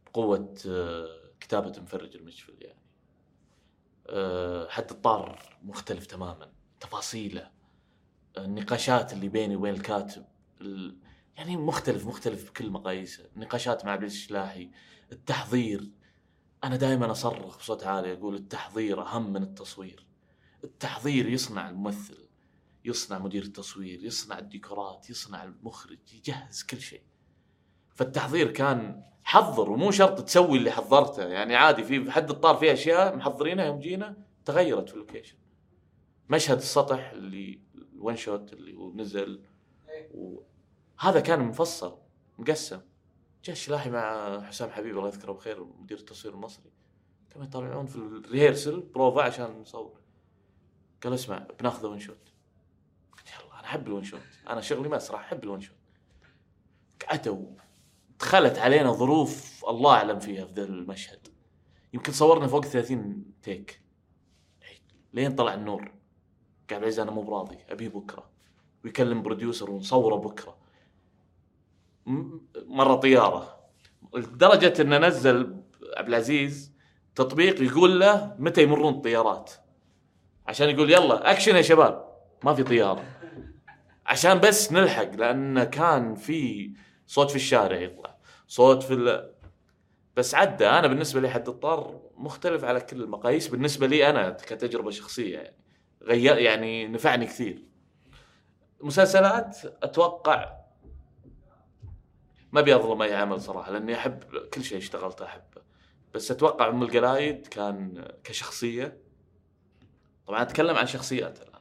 [0.06, 1.08] بقوة آه،
[1.40, 2.78] كتابة مفرج المشفل يعني
[4.08, 6.48] آه، حد الطار مختلف تماما
[6.80, 7.50] تفاصيله
[8.38, 10.24] النقاشات اللي بيني وبين الكاتب
[10.60, 10.96] ال-
[11.38, 14.70] يعني مختلف مختلف بكل مقاييسه النقاشات مع عبد الشلاحي
[15.12, 15.90] التحضير.
[16.64, 20.06] أنا دائما أصرخ بصوت عالي أقول التحضير أهم من التصوير.
[20.64, 22.28] التحضير يصنع الممثل
[22.84, 27.02] يصنع مدير التصوير يصنع الديكورات يصنع المخرج يجهز كل شيء.
[27.94, 31.22] فالتحضير كان حضر ومو شرط تسوي اللي حضرته.
[31.22, 35.36] يعني عادي في حد الطار في أشياء محضرينها يوم جينا تغيرت في ال location.
[36.30, 39.42] مشهد السطح اللي ال one shot اللي هو نزل
[40.98, 41.98] وهذا كان مفصل
[42.38, 42.80] مقسم.
[43.44, 46.70] جاء الشلاحي مع حسام حبيب الله يذكره بخير مدير التصوير المصري.
[47.30, 50.00] كانوا يطلعون في ال rehearsal بروفا عشان نصور.
[51.02, 52.32] قال اسمع بناخذ one shot
[53.12, 55.76] قلت يلا أنا أحب ال one shot أنا شغلي مسرح أحب ال one shot
[57.08, 57.46] قعدوا.
[58.20, 61.28] دخلت علينا ظروف الله أعلم فيها في ذا المشهد.
[61.92, 63.82] يمكن صورنا فوق 30 take.
[65.12, 65.92] لين طلع النور.
[66.70, 67.58] قال العزيز أنا مو براضي.
[67.68, 68.30] أبيه بكرة.
[68.84, 70.57] ويكلم producer ونصوره بكرة.
[72.66, 73.58] مرة طيارة.
[74.14, 75.56] لدرجة انه نزل
[75.96, 76.72] عبد العزيز
[77.14, 79.52] تطبيق يقول له متى يمرون الطيارات.
[80.46, 82.08] عشان يقول يلا أكشن يا شباب.
[82.44, 83.04] ما في طيارة.
[84.06, 86.72] عشان بس نلحق لأن كان في
[87.06, 88.16] صوت في الشارع يطلع.
[88.46, 89.34] صوت في ال...
[90.16, 90.66] بس عدى.
[90.66, 93.48] أنا بالنسبة لي حد الطار مختلف على كل المقاييس.
[93.48, 95.56] بالنسبة لي أنا كتجربة شخصية يعني
[96.02, 97.64] غير يعني نفعني كثير.
[98.80, 100.58] مسلسلات أتوقع
[102.52, 104.22] ما أبي أظلم أي عمل صراحة لأني أحب
[104.54, 105.62] كل شيء اشتغلته احبه
[106.14, 108.98] بس أتوقع أم القلايد كان كشخصية
[110.26, 111.58] طبعا أتكلم عن شخصيات الآن.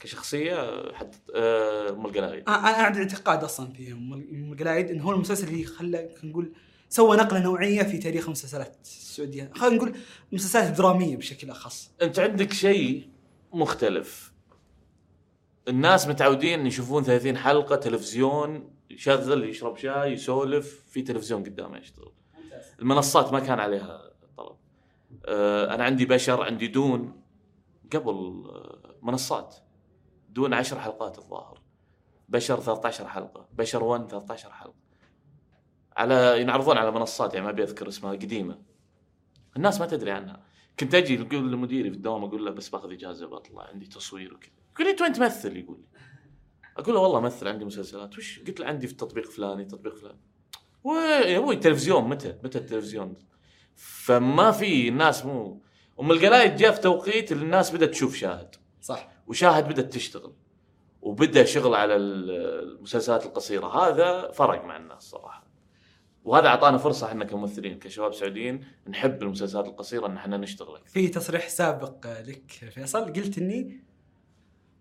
[0.00, 5.12] كشخصية حد آه، أم القلايد آه، أنا عندي اعتقاد أصلا في أم القلايد انه هو
[5.12, 6.52] المسلسل اللي خلى نقول
[6.88, 9.96] سوى نقلة نوعية في تاريخ المسلسلات السعودية، خلينا نقول
[10.32, 11.90] المسلسلات الدراميه بشكل أخص.
[12.02, 13.08] أنت عندك شيء
[13.52, 14.32] مختلف.
[15.68, 22.12] الناس متعودين يشوفون 30 حلقة تلفزيون يشغل يشرب شاي يسولف في تلفزيون قدامه يشتغل.
[22.80, 24.56] المنصات ما كان عليها طلب.
[25.26, 27.22] آه، أنا عندي بشر عندي دون.
[27.92, 29.56] قبل آه، منصات.
[30.28, 31.60] دون 10 حلقات الظاهر.
[32.28, 33.48] بشر 13 حلقة.
[33.52, 34.86] بشر 1 13 حلقة.
[35.96, 38.58] على ينعرضون على منصات يعني ما أبي أذكر اسمها قديمة.
[39.56, 40.42] الناس ما تدري عنها.
[40.80, 44.52] كنت أجي أقول لمديري في الدوام أقول له بس باخذ إجازة بطلع عندي تصوير وكذا.
[44.74, 45.95] يقول لي أنت وين تمثل؟ يقول لي.
[46.76, 50.18] أقول له والله امثل عندي مسلسلات وش؟ قلت له عندي في تطبيق فلاني تطبيق فلاني.
[51.32, 53.14] يا أبوي؟ التلفزيون متى؟ متى التلفزيون؟
[53.74, 55.62] فما في الناس مو
[56.00, 58.54] أم القلايد جاء في توقيت الناس بدأت تشوف شاهد.
[58.80, 59.08] صح.
[59.26, 60.32] وشاهد بدأت تشتغل.
[61.02, 63.66] وبدأ شغل على المسلسلات القصيرة.
[63.66, 65.46] هذا فرق مع الناس صراحة.
[66.24, 70.80] وهذا أعطانا فرصة إحنا كممثلين كشباب سعوديين نحب المسلسلات القصيرة إن إحنا نشتغل.
[70.86, 73.85] في تصريح سابق لك فيصل قلت إني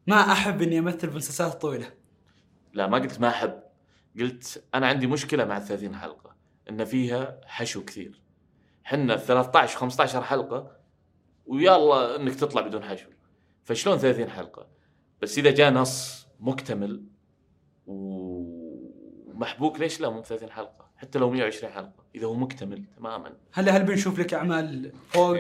[0.08, 1.94] ما أحب إني أمثل بمسلسلات طويله
[2.74, 3.60] لا ما قلت ما أحب.
[4.20, 6.36] قلت أنا عندي مشكلة مع ال 30 حلقة
[6.70, 8.22] إن فيها حشو كثير.
[8.84, 10.78] حنا 13 15 حلقة
[11.46, 13.10] ويلا إنك تطلع بدون حشو.
[13.64, 14.68] فشلون 30 حلقة؟
[15.22, 17.04] بس إذا جاء نص مكتمل
[17.88, 22.06] ومحبوك ليش لا؟ مو 30 حلقة حتى لو 120 حلقة.
[22.16, 23.34] إذا هو مكتمل تماما.
[23.52, 25.38] هل هل بنشوف لك أعمال فوق؟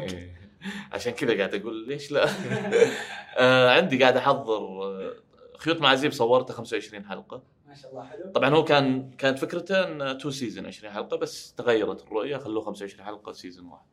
[0.92, 2.30] عشان كذا قاعد أقول ليش لا؟
[3.38, 5.14] آه عندي قاعد أحضر آه،
[5.58, 7.44] خيوط المعازيب صورته 25 حلقة.
[7.68, 8.32] ما شاء الله حلو.
[8.32, 13.06] طبعا هو كان كانت فكرته إن two seasons 20 حلقة بس تغيرت الرؤية خلوه 25
[13.06, 13.86] حلقة season واحد.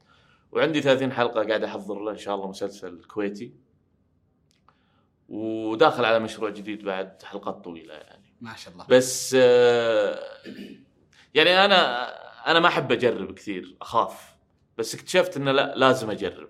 [0.52, 3.52] وعندي 30 حلقة قاعد أحضر له إن شاء الله مسلسل كويتي.
[5.28, 8.34] وداخل على مشروع جديد بعد حلقات طويلة يعني.
[8.40, 8.86] ما شاء الله.
[8.88, 10.18] بس آه،
[11.34, 12.08] يعني أنا
[12.50, 14.32] أنا ما أحب أجرب كثير أخاف.
[14.78, 16.48] بس اكتشفت إنه لا لازم أجرب.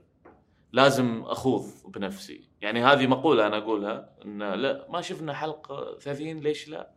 [0.73, 2.49] لازم أخوض بنفسي.
[2.61, 6.91] يعني هذه مقولة أنا أقولها انه لا ما شفنا حلقة 30 ليش لا؟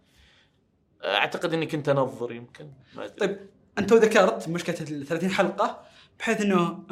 [1.04, 3.16] أعتقد إني كنت أنظر يمكن ما أدري.
[3.16, 5.82] طيب أنت ذكرت مشكلة ال 30 حلقة
[6.20, 6.84] بحيث إنه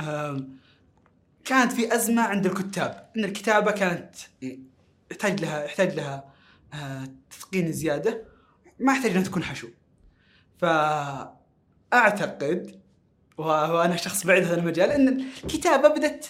[1.46, 3.12] كانت في أزمة عند الكتاب.
[3.18, 4.16] إن الكتابة كانت
[5.12, 6.34] يحتاج لها يحتاج لها
[6.74, 8.24] آه، تثقين زيادة.
[8.80, 9.68] ما يحتاج إنها تكون حشو.
[11.92, 12.82] فأعتقد
[13.38, 16.28] وأنا شخص بعيد هذا المجال إن الكتابة بدأت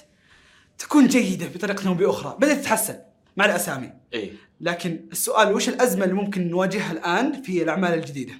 [0.77, 2.99] تكون جيدة بطريقة أو بأخرى بدأت تتحسن
[3.37, 8.33] مع الأسامي إيه لكن السؤال وش الأزمة اللي ممكن نواجهها الآن في الأعمال الجديدة؟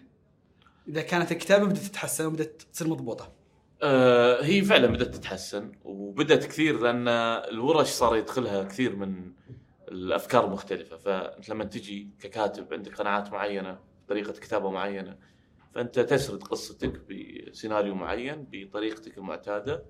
[0.88, 3.34] إذا كانت الكتابة بدأت تتحسن وبدأت تصير مضبوطة.
[3.82, 7.08] آه، هي فعلا بدأت تتحسن وبدأت كثير لأن
[7.52, 9.32] الورش صار يدخلها كثير من
[9.88, 15.18] الأفكار المختلفه فأنت لما تجي ككاتب عندك قناعات معينة طريقة كتابة معينة
[15.76, 19.86] فأنت تسرد قصتك بسيناريو معين بطريقتك المعتادة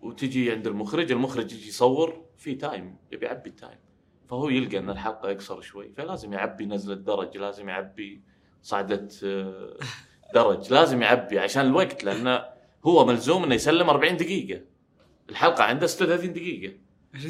[0.00, 3.78] وتجي عند المخرج المخرج يجي يصور في time يبي يعبي ال time
[4.28, 8.22] فهو يلقى إن الحلقة يقصر شوي فلازم يعبي نزلة درج لازم يعبي
[8.62, 9.76] صعدة آه،
[10.34, 12.44] درج لازم يعبي عشان الوقت لأنه
[12.84, 14.60] هو ملزوم إنه يسلم 40 دقيقة.
[15.30, 16.74] الحلقة عنده 36 دقيقة؟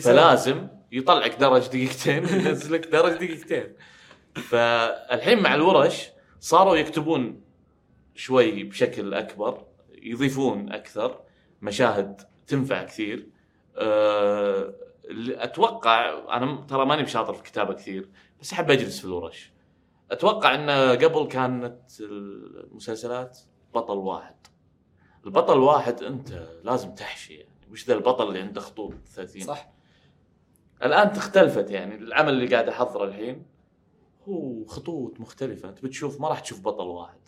[0.01, 3.75] فلازم يطلعك درج دقيقتين وينزلك درج دقيقتين.
[4.35, 6.09] فالحين مع الورش
[6.41, 7.41] صاروا يكتبون
[8.14, 9.66] شوي بشكل أكبر
[10.03, 11.21] يضيفون أكثر
[11.62, 13.28] مشاهد تنفع كثير.
[15.05, 18.09] اللي أتوقع أنا ترى ماني بشاطر في الكتابة كثير
[18.40, 19.53] بس أحب أجلس في الورش.
[20.11, 20.70] أتوقع إن
[21.05, 23.38] قبل كانت المسلسلات
[23.74, 24.36] بطل واحد.
[25.26, 27.51] البطل واحد أنت لازم تحشي يعني.
[27.70, 29.70] وش ذا البطل اللي عنده خطوط 30 صح.
[30.82, 31.94] الآن تختلفت يعني.
[31.94, 33.46] العمل اللي قاعد أحضره الحين
[34.28, 35.68] هو خطوط مختلفة.
[35.68, 37.20] أنت بتشوف ما راح تشوف بطل واحد.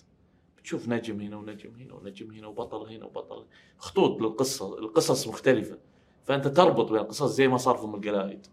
[0.62, 3.46] بتشوف نجم هنا ونجم هنا ونجم هنا وبطل هنا وبطل
[3.78, 5.78] خطوط للقصه القصص مختلفة
[6.24, 8.46] فأنت تربط بين القصص زي ما صار في أم القلايد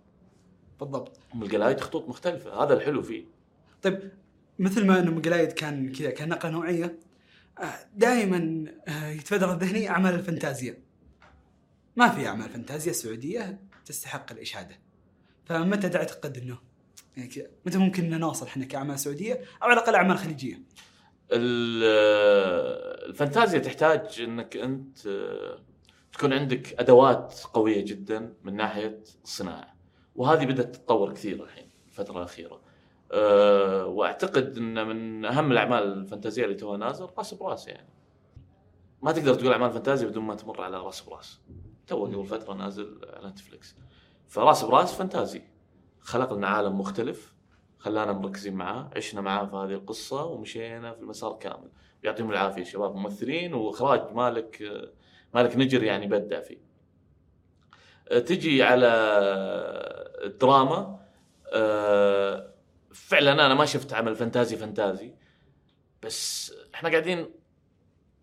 [0.79, 1.19] بالضبط.
[1.35, 3.25] أم القلايد خطوط مختلفة هذا الحلو فيه
[3.81, 4.11] طيب
[4.59, 6.99] مثل ما انه مقلايد كان كذا كان نقله نوعية
[7.95, 10.77] دائما يتبادر ذهني أعمال الفانتازيا.
[11.95, 14.79] ما في أعمال فانتازيا سعودية تستحق الإشادة.
[15.45, 16.57] فمتى تعتقد إنه
[17.17, 20.61] يعني متى ممكن ان نوصل إحنا كأعمال سعودية أو على الأقل أعمال خليجية؟
[21.31, 24.99] ال- الفانتازيا تحتاج إنك أنت
[26.13, 29.75] تكون عندك أدوات قوية جدا من ناحية الصناعة.
[30.15, 32.61] وهذه بدأت تتطور كثير الحين الفترة الأخيرة.
[33.11, 37.89] أه وأعتقد إن من أهم الأعمال الفانتازية اللي توها نازل راس براس يعني.
[39.01, 41.39] ما تقدر تقول أعمال فانتازيا بدون ما تمر على راس براس.
[41.87, 43.75] تو قبل فترة نازل على نتفلكس
[44.27, 45.41] فراس براس فانتازي.
[45.99, 47.33] خلق لنا عالم مختلف.
[47.79, 51.69] خلانا مركزين معاه عشنا معاه في هذه القصة ومشينا في المسار كامل.
[52.03, 54.63] يعطيهم العافية شباب ممثلين وإخراج مالك
[55.33, 56.57] مالك نجر يعني بدع فيه.
[58.09, 58.87] أه، تجي على
[60.25, 60.99] الدراما
[61.53, 62.53] أه،
[62.93, 65.15] فعلا أنا ما شفت عمل فانتازي فانتازي
[66.03, 67.29] بس إحنا قاعدين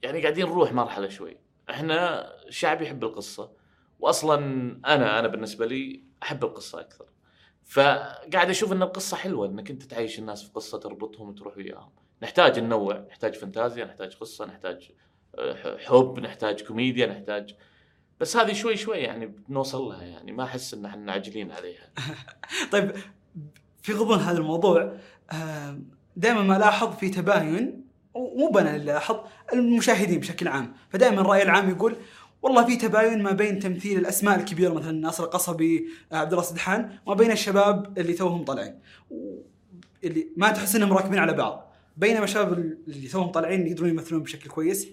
[0.02, 1.36] يعني قاعدين نروح مرحلة شوي.
[1.70, 3.52] إحنا شعب يحب القصة
[4.00, 4.36] واصلا
[4.86, 7.06] أنا أنا بالنسبة لي أحب القصة أكثر.
[7.66, 11.90] فقاعد أشوف إن القصة حلوة إنك أنت تعيش الناس في قصة تربطهم وتروح وياهم.
[12.22, 14.90] نحتاج ننوع نحتاج فانتازيا نحتاج قصة نحتاج
[15.38, 17.54] آه، حب نحتاج كوميديا نحتاج.
[18.20, 21.90] بس هذه شوي شوي يعني بنوصل لها يعني ما أحس إن إحنا عاجلين عليها.
[22.72, 22.92] طيب
[23.82, 24.96] في غضون هذا الموضوع
[26.16, 29.16] دائما ما لاحظ في تباين ومو أنا اللي لاحظ
[29.52, 30.74] المشاهدين بشكل عام.
[30.90, 31.96] فدائما الراي العام يقول
[32.42, 37.16] والله في تباين ما بين تمثيل الأسماء الكبيرة مثلا ناصر القصبي عبد الله سدحان وما
[37.16, 38.78] بين الشباب اللي توهم طالعين
[40.04, 42.52] اللي ما تحس إنهم راكبين على بعض بينما الشباب
[42.88, 44.88] اللي توهم طالعين يقدرون يمثلون بشكل كويس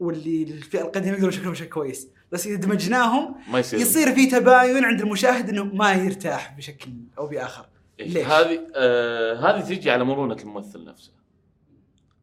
[0.00, 2.08] واللي الفئة القديمة يقدرون يشكلون بشكل كويس.
[2.32, 3.80] بس إذا دمجناهم ما يصير.
[3.80, 7.68] يصير في تباين عند المشاهد إنه ما يرتاح بشكل أو بآخر.
[8.00, 11.12] ليش؟ هذه آه هذه تجي على مرونة الممثل نفسه.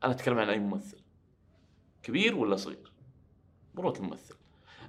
[0.04, 0.98] أنا أتكلم عن أي ممثل
[2.04, 2.92] كبير ولا صغير؟
[3.76, 4.36] مرونة الممثل.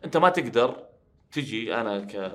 [0.04, 0.86] أنت ما تقدر
[1.32, 2.32] تجي أنا ك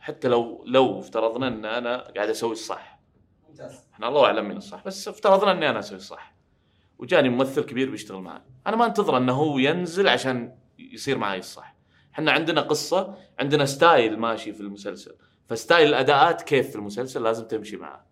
[0.00, 3.00] حتى لو لو افترضنا إن أنا قاعد أسوي الصح.
[3.48, 3.88] ممتاز.
[3.92, 6.34] إحنا الله أعلم من الصح بس افترضنا إني أنا أسوي الصح.
[6.98, 11.74] وجاني ممثل كبير بيشتغل معي أنا ما أنتظر إنه هو ينزل عشان يصير معي الصح.
[12.14, 15.14] إحنا عندنا قصة عندنا style ماشي في المسلسل.
[15.48, 18.06] ف style الأداءات كيف في المسلسل لازم تمشي معه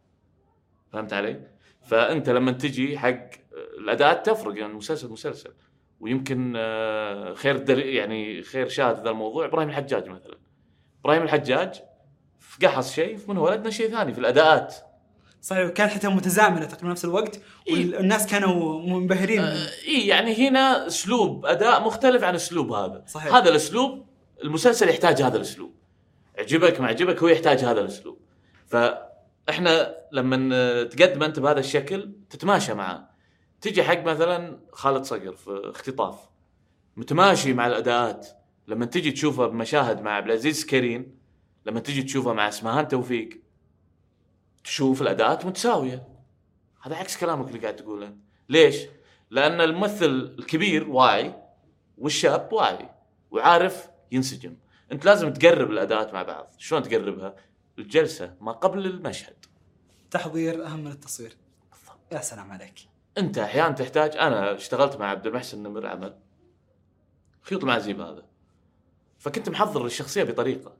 [0.92, 1.46] فهمت علي؟
[1.82, 3.30] فأنت لما تجي حق
[3.78, 5.52] الأداءات تفرق يعني مسلسل مسلسل.
[6.00, 7.78] ويمكن آه، خير دل...
[7.78, 10.38] يعني خير شاهد ذا الموضوع إبراهيم الحجاج مثلا.
[11.00, 11.82] إبراهيم الحجاج
[12.38, 14.74] في قحص شيء من ولدنا شيء ثاني في الأداءات.
[15.40, 17.40] صحيح وكان حتى متزامنة تقريبا نفس الوقت
[17.70, 19.40] والناس كانوا منبهرين.
[19.40, 23.04] آه اي يعني هنا أسلوب أداء مختلف عن أسلوب هذا.
[23.06, 23.34] صحيح.
[23.34, 24.06] هذا الأسلوب
[24.44, 25.74] المسلسل يحتاج هذا الأسلوب.
[26.38, 28.18] عجبك ما عجبك هو يحتاج هذا الأسلوب.
[28.66, 33.07] فإحنا لما تقدم انت بهذا الشكل تتماشى معاه
[33.60, 36.28] تجي حق مثلا خالد صقر في اختطاف
[36.96, 38.28] متماشي مع الاداءات
[38.68, 41.18] لما تجي تشوفه بمشاهد مع عبد العزيز كريم
[41.66, 43.40] لما تجي تشوفه مع إسمهان توفيق
[44.64, 46.08] تشوف الاداءات متساوية.
[46.82, 48.16] هذا عكس كلامك اللي قاعد تقوله.
[48.48, 48.76] ليش؟
[49.30, 51.34] لأن الممثل الكبير واعي
[51.98, 52.90] والشاب واعي
[53.30, 54.56] وعارف ينسجم.
[54.92, 56.54] أنت لازم تقرب الاداءات مع بعض.
[56.58, 57.36] شلون تقربها؟
[57.78, 59.36] الجلسة ما قبل المشهد.
[60.10, 61.36] تحضير أهم من التصوير.
[62.12, 62.74] يا سلام عليك.
[63.18, 66.18] انت أحيانا تحتاج أنا اشتغلت مع عبد المحسن نمر عمل.
[67.40, 68.26] خيوط المعازيب هذا.
[69.18, 70.76] فكنت محضر الشخصية بطريقة.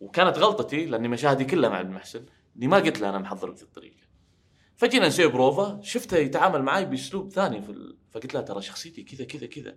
[0.00, 3.62] وكانت غلطتي لأني مشاهدي كلها مع عبد المحسن إني ما قلت له أنا محضر بذي
[3.62, 4.04] الطريقة.
[4.76, 7.96] فجينا نسوي بروفا شفته يتعامل معي بأسلوب ثاني في ال...
[8.10, 9.76] فقلت له ترى شخصيتي كذا كذا كذا.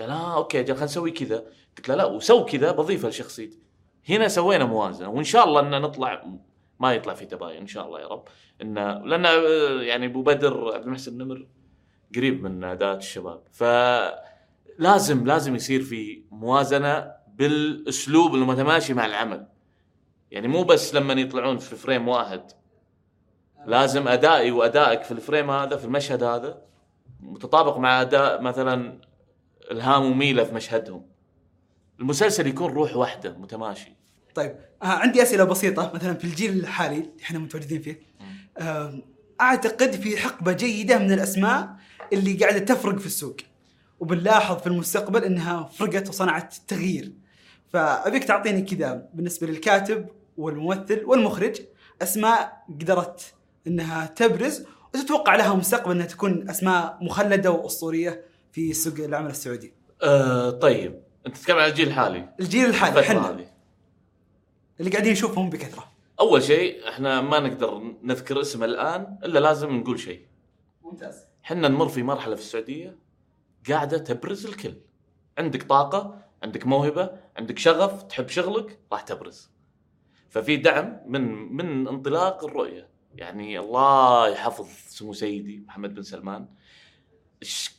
[0.00, 1.44] قال آه okay أجل خلينا نسوي كذا.
[1.76, 3.58] قلت له لا وسو كذا بضيفه لشخصيتي
[4.08, 6.24] هنا سوينا موازنة وإن شاء الله إن نطلع
[6.80, 8.24] ما يطلع في تباين إن شاء الله يا رب.
[8.62, 11.46] انه لأن آه، يعني أبو بدر عبد المحسن النمر
[12.16, 13.42] قريب من اداء الشباب.
[13.52, 19.46] فلازم لازم يصير في موازنة بالأسلوب المتماشي مع العمل.
[20.30, 22.42] يعني مو بس لما يطلعون في فريم واحد.
[23.66, 26.62] لازم أدائي وأدائك في الفريم هذا في المشهد هذا
[27.20, 29.00] متطابق مع أداء مثلا
[29.70, 31.06] إلهام وميلة في مشهدهم.
[32.00, 33.97] المسلسل يكون روح واحدة متماشي.
[34.38, 35.92] طيب آه عندي أسئلة بسيطة.
[35.94, 38.00] مثلا في الجيل الحالي اللي إحنا متواجدين فيه
[38.58, 39.02] آه
[39.40, 41.76] أعتقد في حقبة جيدة من الأسماء
[42.12, 43.36] اللي قاعدة تفرق في السوق
[44.00, 47.12] وبنلاحظ في المستقبل إنها فرقت وصنعت تغيير.
[47.72, 51.60] فأبيك تعطيني كذا بالنسبة للكاتب والممثل والمخرج
[52.02, 53.34] أسماء قدرت
[53.66, 54.64] إنها تبرز
[54.94, 59.72] وتتوقع لها مستقبل إنها تكون أسماء مخلدة وأسطورية في سوق العمل السعودي.
[60.02, 62.28] آه طيب أنت تتكلم عن الجيل الحالي.
[62.40, 63.57] الجيل الحالي إحنا.
[64.80, 65.92] اللي قاعدين نشوفهم بكثرة.
[66.20, 70.26] أول شيء إحنا ما نقدر نذكر اسم الآن إلا لازم نقول شيء.
[70.82, 71.24] ممتاز.
[71.44, 72.98] إحنا نمر في مرحلة في السعودية
[73.68, 74.74] قاعدة تبرز الكل.
[75.38, 79.50] عندك طاقة عندك موهبة عندك شغف تحب شغلك راح تبرز.
[80.28, 82.88] ففي دعم من من انطلاق الرؤية.
[83.14, 86.48] يعني الله يحفظ سمو سيدي محمد بن سلمان.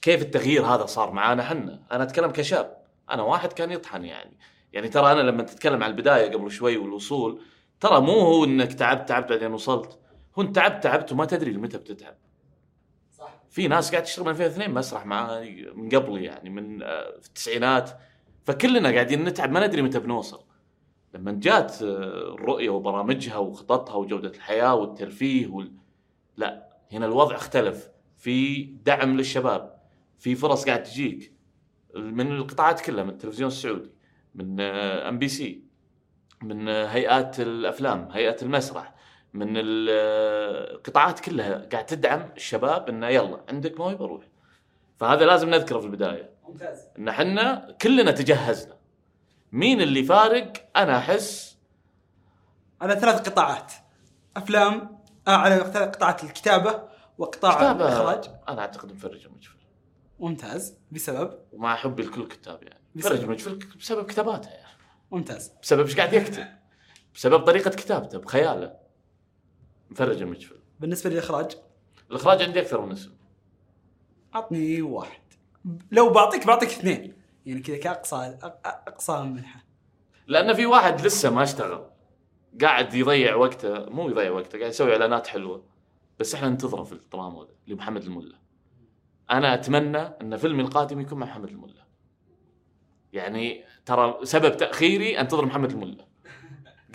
[0.02, 2.78] كيف التغيير هذا صار معانا حنا أنا أتكلم كشاب.
[3.10, 4.38] أنا واحد كان يطحن يعني.
[4.74, 7.42] يعني ترى أنا لما تتكلم عن البداية قبل شوي والوصول
[7.80, 10.00] ترى مو هو إنك تعبت تعبت بعدين وصلت.
[10.36, 12.18] هو إنت تعبت تعبت وما تدري لمتى بتتعب.
[13.12, 13.42] صح.
[13.50, 17.92] في ناس قاعد تشتغل من 2002 مسرح معاي من قبلي يعني من آه، في التسعينات.
[18.44, 20.44] فكلنا قاعدين نتعب ما ندري متى بنوصل.
[21.14, 25.72] لما جات آه، الرؤية وبرامجها وخططها وجودة الحياة والترفيه وال...
[26.38, 27.90] لا هنا الوضع اختلف.
[28.18, 29.80] في دعم للشباب
[30.20, 31.34] في فرص قاعد تجيك.
[31.96, 33.99] من القطاعات كلها من التلفزيون السعودي.
[34.36, 35.64] من ام بي سي
[36.42, 38.96] من آه، هيئات الأفلام هيئه المسرح
[39.34, 44.24] من ال- آه، القطاعات كلها قاعد تدعم الشباب إنه يلا عندك موهبة روح.
[45.00, 46.30] فهذا لازم نذكره في البداية.
[46.48, 46.88] ممتاز.
[47.00, 48.76] إن إحنا كلنا تجهزنا.
[49.52, 51.58] مين اللي فارق؟ أنا أحس
[52.82, 53.74] على ثلاث قطاعات.
[54.38, 56.84] أفلام آه على قطاعات الكتابة
[57.18, 58.26] وقطاع الإخراج.
[58.50, 59.58] أنا أعتقد مفرج ومجفر.
[60.20, 60.78] ممتاز.
[60.92, 64.78] بسبب؟ ومع حبي لكل الكتاب يعني؟ فرج مجفل بسبب كتاباته يعني
[65.12, 65.52] ممتاز.
[65.62, 66.48] بسبب إيش قاعد يكتب؟
[67.16, 68.76] بسبب طريقة كتابته بخياله.
[69.90, 71.58] مفرج المجفل بالنسبة للإخراج؟
[72.12, 73.12] الإخراج عندي أكثر من اسم
[74.36, 75.22] أعطني واحد.
[75.92, 77.14] لو بعطيك بعطيك اثنين.
[77.46, 79.66] يعني كذا كاقصى اقصى منحة.
[80.28, 81.90] لأن في واحد لسه ما اشتغل.
[82.62, 83.86] قاعد يضيع وقته.
[83.86, 85.66] مو يضيع وقته قاعد يسوي إعلانات حلوة.
[86.20, 88.36] بس إحنا ننتظره في الدراما هذا اللي محمد الملا.
[89.32, 91.89] أنا أتمنى إن فيلمي القادم يكون مع محمد الملا.
[93.14, 96.06] يعني ترى سبب تأخيري أنتظر محمد الملا.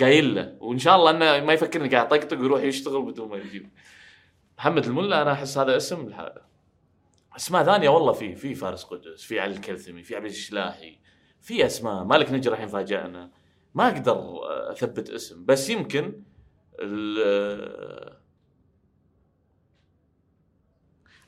[0.00, 0.56] قايل له.
[0.60, 3.70] وإن شاء الله إنه ما يفكرني قاعد طقطق ويروح يشتغل بدون ما يجيب.
[4.58, 6.42] محمد الملا أنا أحس هذا اسم لحاله
[7.36, 10.98] أسماء ثانية والله في في فارس قدس في علي الكلثمي في عبد الشلاحي
[11.40, 12.04] في أسماء.
[12.04, 13.30] مالك نجر الحين فاجأنا.
[13.74, 14.40] ما أقدر
[14.72, 16.22] أثبت اسم بس يمكن
[16.80, 18.18] ال-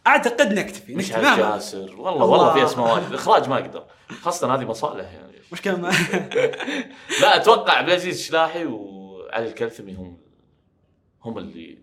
[0.06, 2.24] أعتقد نكتفي نكتفي ما- جاسر والله الله.
[2.26, 3.06] والله في أسماء واجد.
[3.06, 3.84] الاخراج ما أقدر.
[4.22, 5.32] خاصة هذه مصالح يعني.
[5.52, 5.90] مشكلة ما.
[7.22, 10.18] لا أتوقع عبد العزيز الشلاحي وعلي الكلثمي هم
[11.24, 11.78] هم اللي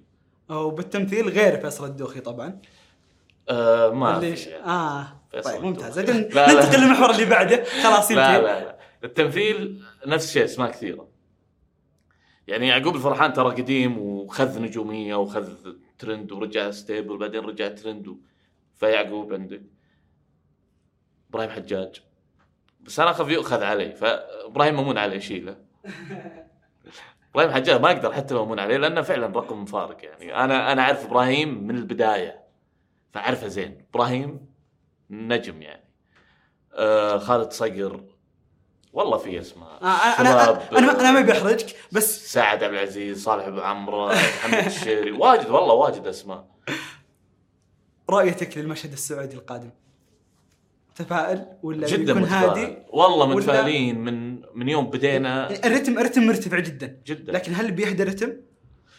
[0.50, 2.62] وبالتمثيل غير فيصل الدوخي طبعا.
[3.50, 4.48] آه ما اللي في ش...
[4.48, 4.64] يعني.
[4.66, 5.08] آه
[5.44, 5.98] طيب ممتاز.
[6.00, 6.14] أجل.
[6.14, 7.64] ننتقل للمحور اللي بعده.
[7.84, 8.78] خلاص لا لا لا.
[9.04, 11.08] التمثيل نفس الشيء أسماء كثيرة.
[12.48, 15.50] يعني يعقوب الفرحان ترى قديم وخذ نجومية وخذ
[16.00, 18.18] ترند ورجع stable بعدين رجع ترند
[18.76, 19.62] فيعقوب عندك
[21.30, 22.02] إبراهيم حجاج.
[22.82, 25.58] بس أنا أخاف يؤخذ علي فإبراهيم ممون عليه شيله.
[27.36, 30.36] إبراهيم حجاج ما أقدر حتى ممون عليه لأنه فعلا رقم فارق يعني.
[30.36, 32.44] أنا أنا أعرف إبراهيم من البداية
[33.12, 33.86] فأعرفه زين.
[33.90, 34.54] إبراهيم
[35.10, 35.84] نجم يعني.
[36.74, 38.04] آه خالد صقر
[38.94, 43.46] والله في اسماء آه أنا شباب، أنا أنا, ما بحرجك بس سعد عبد العزيز صالح
[43.46, 46.48] أبو عمرو محمد الشيري واجد والله واجد أسماء.
[48.10, 49.70] رؤيتك للمشهد السعودي القادم.
[50.90, 55.50] متفائل ولا جدا بيكون هادي والله متفائلين من من يوم بدينا.
[55.66, 57.02] الرتم الرتم مرتفع جدا.
[57.06, 57.32] جدا.
[57.34, 58.34] لكن هل بيهدى الرتم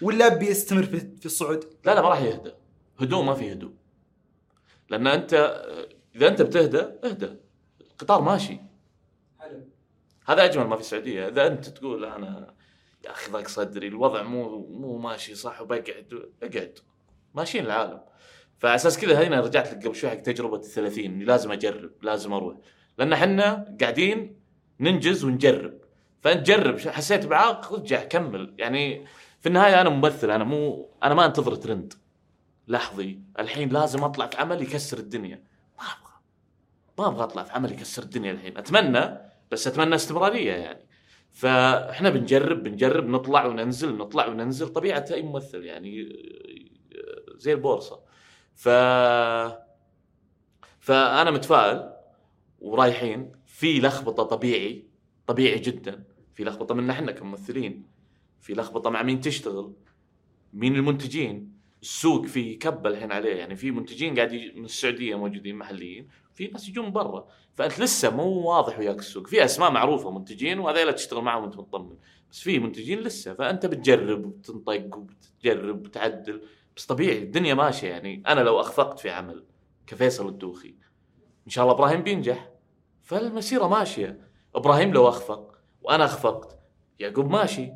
[0.03, 2.51] ولا بيستمر في, في الصعود؟ لا لا ما راح يهدى.
[3.01, 3.73] هدوء ما في هدوء.
[4.91, 5.63] لأن انت
[6.17, 7.29] إذا أنت بتهدى اهدى.
[7.91, 8.61] القطار ماشي.
[10.27, 11.29] هذا أجمل ما في السعودية.
[11.29, 12.55] إذا أنت تقول أنا
[13.05, 16.79] يا أخي ضاق صدري الوضع مو مو ماشي صح وبقعد أقعد.
[17.35, 18.01] ماشيين العالم.
[18.59, 21.91] فعلى أساس كذا هنا رجعت لك قبل شوي حق تجربة ال 30 إني لازم أجرب
[22.03, 22.57] لازم أروح.
[22.99, 24.37] لأن إحنا قاعدين
[24.81, 25.79] ننجز ونجرب.
[26.23, 28.55] فأنت جرب حسيت بعائق رجع كمل.
[28.59, 29.07] يعني
[29.41, 31.95] في النهاية أنا ممثل أنا مو أنا ما أنتظر ترند.
[32.69, 33.21] لحظي.
[33.39, 35.43] الحين لازم أطلع في عمل يكسر الدنيا.
[35.79, 36.15] ما أبغى.
[36.99, 38.59] ما أبغى أطلع في عمل يكسر الدنيا الحين.
[38.59, 40.87] أتمنى بس أتمنى استمرارية يعني.
[41.31, 44.69] فإحنا بنجرب بنجرب نطلع وننزل نطلع وننزل.
[44.69, 46.09] طبيعة أي ممثل يعني
[47.37, 48.01] زي البورصة.
[48.55, 48.69] ف
[50.81, 51.91] فأنا متفائل
[52.59, 53.33] ورايحين.
[53.47, 54.89] في لخبطة طبيعي
[55.27, 56.05] طبيعي جدا.
[56.35, 57.87] في لخبطة منا إحنا كممثلين.
[58.41, 59.73] في لخبطة مع مين تشتغل
[60.53, 61.55] مين المنتجين.
[61.83, 63.35] السوق في كبه الحين عليه.
[63.35, 66.09] يعني في منتجين قاعد من السعودية موجودين محليين.
[66.35, 67.27] في ناس يجون برا.
[67.55, 69.27] فأنت لسه مو واضح وياك السوق.
[69.27, 71.97] في أسماء معروفة منتجين وهذيلا تشتغل معهم وأنت مطمن.
[72.31, 73.35] بس في منتجين لسه.
[73.35, 76.43] فأنت بتجرب وبتنطق وبتجرب وبتعدل.
[76.77, 78.23] بس طبيعي الدنيا ماشية يعني.
[78.27, 79.45] أنا لو أخفقت في عمل
[79.87, 80.75] كفيصل الدوخي
[81.47, 82.51] إن شاء الله إبراهيم بينجح.
[83.03, 84.21] فالمسيرة ماشية.
[84.55, 86.59] إبراهيم لو أخفق وأنا أخفقت
[86.99, 87.73] يعقوب ماشي.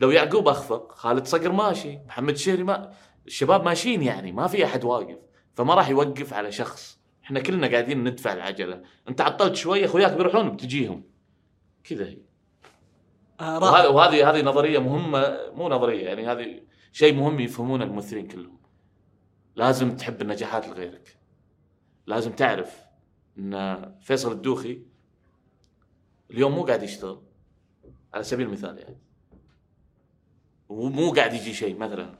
[0.00, 1.98] لو يعقوب أخفق خالد صقر ماشي.
[2.06, 2.92] محمد شيري ما
[3.26, 4.32] الشباب ماشيين يعني.
[4.32, 5.18] ما في أحد واقف.
[5.54, 6.97] فما راح يوقف على شخص.
[7.28, 8.82] إحنا كلنا قاعدين ندفع العجلة.
[9.08, 11.04] أنت عطلت شوية أخوياك بيروحون بتجيهم.
[11.84, 12.18] كذا هي.
[13.40, 15.38] آه وهذه هذه نظرية مهمة.
[15.52, 16.60] مو نظرية يعني هذه
[16.92, 18.58] شيء مهم يفهمونه الممثلين كلهم.
[19.56, 21.18] لازم تحب النجاحات لغيرك.
[22.06, 22.82] لازم تعرف
[23.38, 24.82] إن فيصل الدوخي
[26.30, 27.22] اليوم مو قاعد يشتغل
[28.14, 28.98] على سبيل المثال يعني.
[30.68, 32.18] ومو قاعد يجي شيء مثلا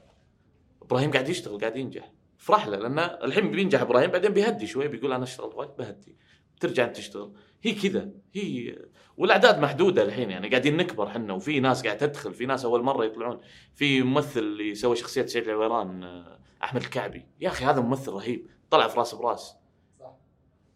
[0.81, 2.11] إبراهيم قاعد يشتغل قاعد ينجح.
[2.39, 6.15] افرح له لأن الحين بينجح إبراهيم بعدين بيهدي شوي بيقول أنا اشتغلت وايد بهدي.
[6.59, 7.33] ترجع أنت تشتغل.
[7.61, 8.09] هي كذا.
[8.33, 8.77] هي
[9.17, 13.05] والأعداد محدودة الحين يعني قاعدين نكبر إحنا وفي ناس قاعد تدخل في ناس أول مرة
[13.05, 13.39] يطلعون.
[13.73, 17.27] في ممثل اللي سوى شخصية سعيد العويران آه، أحمد الكعبي.
[17.41, 18.47] يا أخي هذا ممثل رهيب.
[18.69, 19.55] طلع في راس براس.
[19.99, 20.15] صح.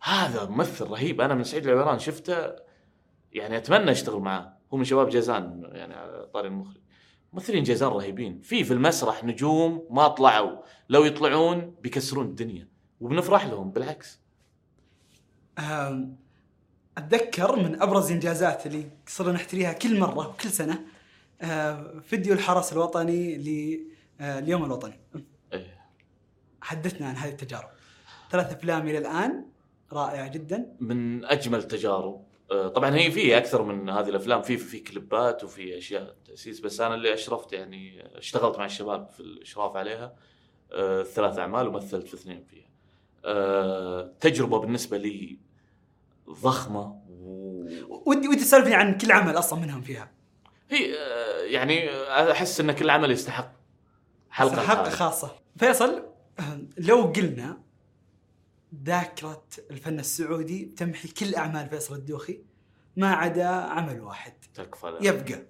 [0.01, 1.21] هذا ممثل رهيب.
[1.21, 2.55] أنا من سعيد العويران شفته
[3.31, 4.57] يعني أتمنى أشتغل معاه.
[4.73, 6.82] هو من شباب جازان يعني على طاري المخرج.
[7.33, 8.41] ممثلين جازان رهيبين.
[8.41, 10.57] في في المسرح نجوم ما طلعوا.
[10.89, 12.67] لو يطلعون بيكسرون الدنيا.
[13.01, 14.19] وبنفرح لهم بالعكس.
[16.97, 20.85] أتذكر من أبرز الانجازات اللي صرنا نحتريها كل مرة وكل سنة
[22.03, 24.99] فيديو الحرس الوطني لليوم الوطني.
[25.53, 25.79] إيه.
[26.61, 27.69] حدثنا عن هذه التجارب.
[28.31, 29.45] ثلاث أفلام إلى الآن
[29.93, 30.75] رائعة جدا.
[30.79, 32.32] من أجمل التجارب آه،
[32.75, 36.95] طبعا هي في أكثر من هذه الأفلام في في كليبات وفي أشياء تأسيس بس أنا
[36.95, 40.15] اللي أشرفت يعني اشتغلت مع الشباب في الإشراف عليها
[40.71, 42.69] آه، ثلاث أعمال ومثلت في اثنين فيها.
[43.25, 45.39] آه، تجربة بالنسبة لي
[46.29, 47.65] ضخمة و...
[48.05, 50.11] ودي ودي تسولفني عن كل عمل أصلا منهم فيها.
[50.69, 51.89] هي آه، يعني
[52.31, 53.53] أحس إن كل عمل يستحق
[54.29, 54.89] حلقة لحاله.
[54.89, 55.35] خاصة.
[55.57, 56.03] فيصل
[56.77, 57.62] لو قلنا
[58.85, 62.41] ذاكرة الفن السعودي تمحي كل أعمال فيصل الدوخي
[62.97, 64.33] ما عدا عمل واحد.
[64.53, 64.97] تكفى.
[65.01, 65.45] يبقى.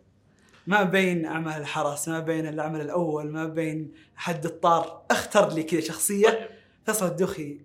[0.67, 5.05] ما بين أعمال الحرس ما بين العمل الأول ما بين حد الطار.
[5.11, 6.30] اختر لي كذا شخصية.
[6.30, 6.49] طيب.
[6.86, 7.61] فيصل الدوخي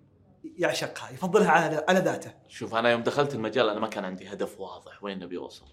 [0.57, 2.33] يعشقها يفضلها على على ذاته.
[2.47, 5.65] شوف أنا يوم دخلت المجال أنا ما كان عندي هدف واضح وين نبي أوصل.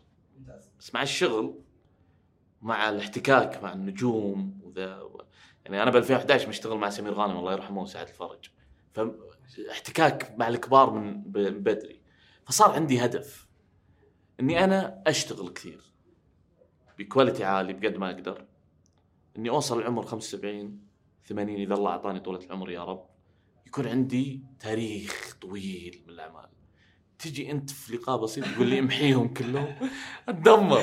[0.78, 1.55] بس مع الشغل
[2.62, 5.09] مع الاحتكاك مع النجوم وذا
[5.64, 8.51] يعني أنا ب 2011 مشتغل مع سمير غانم الله يرحمه وسعد الفرج.
[9.47, 11.22] فاحتكاك مع الكبار من
[11.62, 12.01] بدري.
[12.44, 13.47] فصار عندي هدف
[14.40, 15.80] إني أنا أشتغل كثير
[16.99, 18.47] بكواليتي عالي بقد ما أقدر.
[19.38, 20.80] إني أوصل العمر 75
[21.26, 23.07] 80 إذا الله أعطاني طولة العمر يا رب.
[23.66, 26.49] يكون عندي تاريخ طويل من الأعمال.
[27.18, 29.76] تجي أنت في لقاء بسيط تقول لي امحيهم كلهم.
[30.28, 30.82] أتدمر.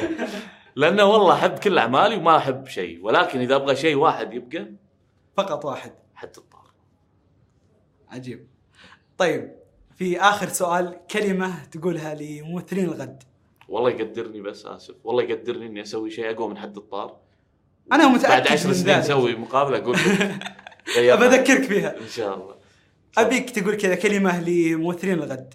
[0.75, 3.05] لأنه والله أحب كل أعمالي وما أحب شيء.
[3.05, 4.73] ولكن إذا أبغى شيء واحد يبقى
[5.37, 5.93] فقط واحد.
[6.15, 6.73] حد الطار
[8.09, 8.52] عجيب.
[9.23, 9.51] طيب
[9.97, 13.23] في آخر سؤال كلمة تقولها لممثلين الغد.
[13.69, 14.95] والله يقدرني بس آسف.
[15.03, 17.17] والله يقدرني إني أسوي شيء اقوى من حد الطار.
[17.91, 18.95] أنا متأكد بعد عشر سنين.
[18.95, 19.97] أسوي مقابلة أقول.
[20.97, 21.97] أبى أذكرك فيها.
[21.97, 22.55] إن شاء الله.
[23.17, 25.53] أبيك تقول كذا كلمة لممثلين الغد.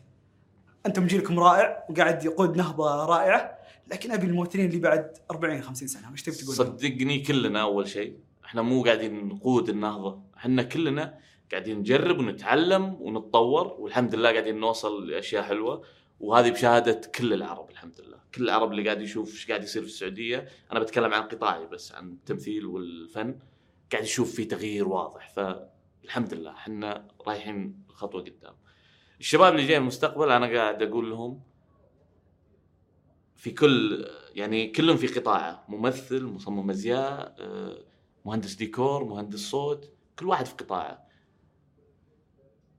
[0.86, 3.58] أنتم جيلكم رائع وقاعد يقود نهضة رائعة
[3.88, 8.16] لكن أبي الممثلين اللي بعد 40 50 سنة وش تبي تقول؟ صدقني كلنا أول شيء
[8.44, 10.20] إحنا مو قاعدين نقود النهضة.
[10.36, 11.18] إحنا كلنا
[11.50, 15.84] قاعدين نجرب ونتعلم ونتطور والحمد لله قاعدين نوصل لأشياء حلوة.
[16.20, 18.18] وهذه بشهادة كل العرب الحمد لله.
[18.34, 21.92] كل العرب اللي قاعد يشوف إيش قاعد يصير في السعودية أنا بتكلم عن قطاعي بس
[21.92, 23.38] عن التمثيل والفن.
[23.92, 25.30] قاعد يشوف في تغيير واضح.
[25.30, 28.54] فالحمد لله إحنا رايحين خطوة قدام.
[29.20, 31.40] الشباب اللي جايين المستقبل أنا قاعد أقول لهم
[33.36, 35.64] في كل يعني كلهم في قطاعة.
[35.68, 37.84] ممثل مصمم أزياء آه،
[38.24, 41.07] مهندس ديكور مهندس صوت كل واحد في قطاعة.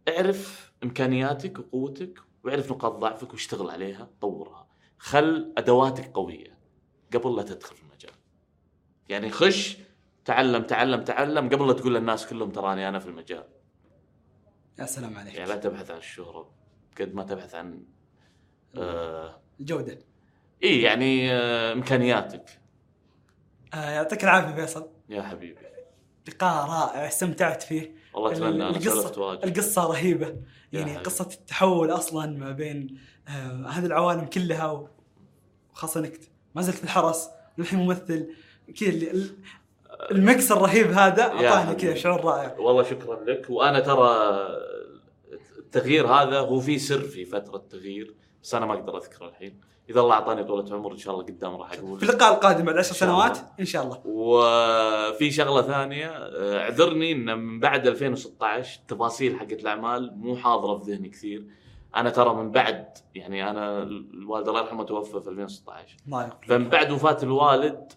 [0.10, 4.68] اعرف إمكانياتك وقوتك واعرف نقاط ضعفك واشتغل عليها طورها.
[4.97, 6.57] خل أدواتك قوية
[7.14, 8.12] قبل لا تدخل في المجال.
[9.10, 9.78] يعني خش
[10.26, 13.47] تعلم تعلم تعلم قبل لا تقول للناس كلهم تراني أنا في المجال.
[14.80, 15.36] يا سلام عليك.
[15.36, 16.51] يعني لا تبحث عن الشهرة
[16.99, 17.84] قد ما تبحث عن
[18.76, 19.99] آه الجودة.
[20.64, 22.62] إي يعني آه إمكانياتك.
[23.74, 24.89] آه يعطيك العافية فيصل.
[25.10, 25.62] يا حبيبي.
[26.28, 27.95] لقاء رائع استمتعت فيه.
[28.20, 29.43] والله اتمنى أنا سولفت القصة واجد.
[29.45, 30.36] القصة رهيبة.
[30.74, 30.97] يعني.
[30.97, 32.97] قصة التحول أصلا ما بين
[33.28, 34.88] آه هذه العوالم كلها
[35.74, 36.20] وخاصه انك
[36.55, 38.30] ما زلت في الحرس والحين ممثل.
[38.80, 39.36] كذا اللي- ال-
[40.11, 41.76] المكس الرهيب هذا أعطاني.
[41.76, 42.55] كذا شعور رائع.
[42.59, 43.45] والله شكرا لك.
[43.49, 44.09] وأنا ترى
[45.59, 48.13] التغيير هذا هو في سر في فترة تغيير
[48.43, 49.59] بس أنا ما أقدر أذكره الحين.
[49.90, 52.78] إذا الله أعطاني طولة عمر إن شاء الله قدام راح في أقول اللقاء القادم بعد
[52.78, 52.94] عشر.
[52.96, 54.02] سنوات إن شاء الله.
[54.06, 60.92] وفي شغلة ثانية آه، اعذرني إن من بعد 2016 التفاصيل حقت الأعمال مو حاضرة في
[60.92, 61.46] ذهني كثير.
[61.96, 66.70] أنا ترى من بعد يعني أنا الوالد الله يرحمه توفى في 2016 الله يغفر فمن
[66.70, 67.92] بعد وفاة الوالد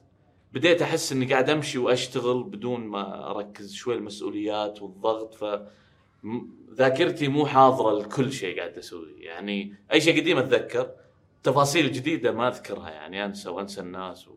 [0.52, 5.34] بديت أحس إني قاعد أمشي وأشتغل بدون ما أركز شوي المسؤوليات والضغط.
[5.34, 5.44] ف
[6.74, 9.24] ذاكرتي مو حاضرة لكل شيء قاعد أسويه.
[9.26, 10.90] يعني أي شيء قديم أتذكر.
[11.42, 14.32] تفاصيل جديدة ما أذكرها يعني أنسى وأنسى الناس و...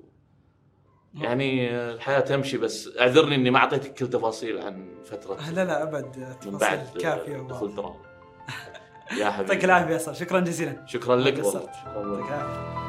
[1.15, 5.83] يعني الحياة تمشي بس أعذرني إني ما أعطيتك كل تفاصيل عن فترة آه، لا لا
[5.83, 6.35] أبد.
[6.45, 7.37] من بعد كافية.
[7.37, 7.95] دخول دراما
[9.19, 9.51] يا حبيبي.
[9.51, 10.85] يعطيك العافية شكرا جزيلا.
[10.85, 11.51] شكرا لك والله.
[11.51, 12.19] شكرا لك.
[12.19, 12.84] يعطيك العافية.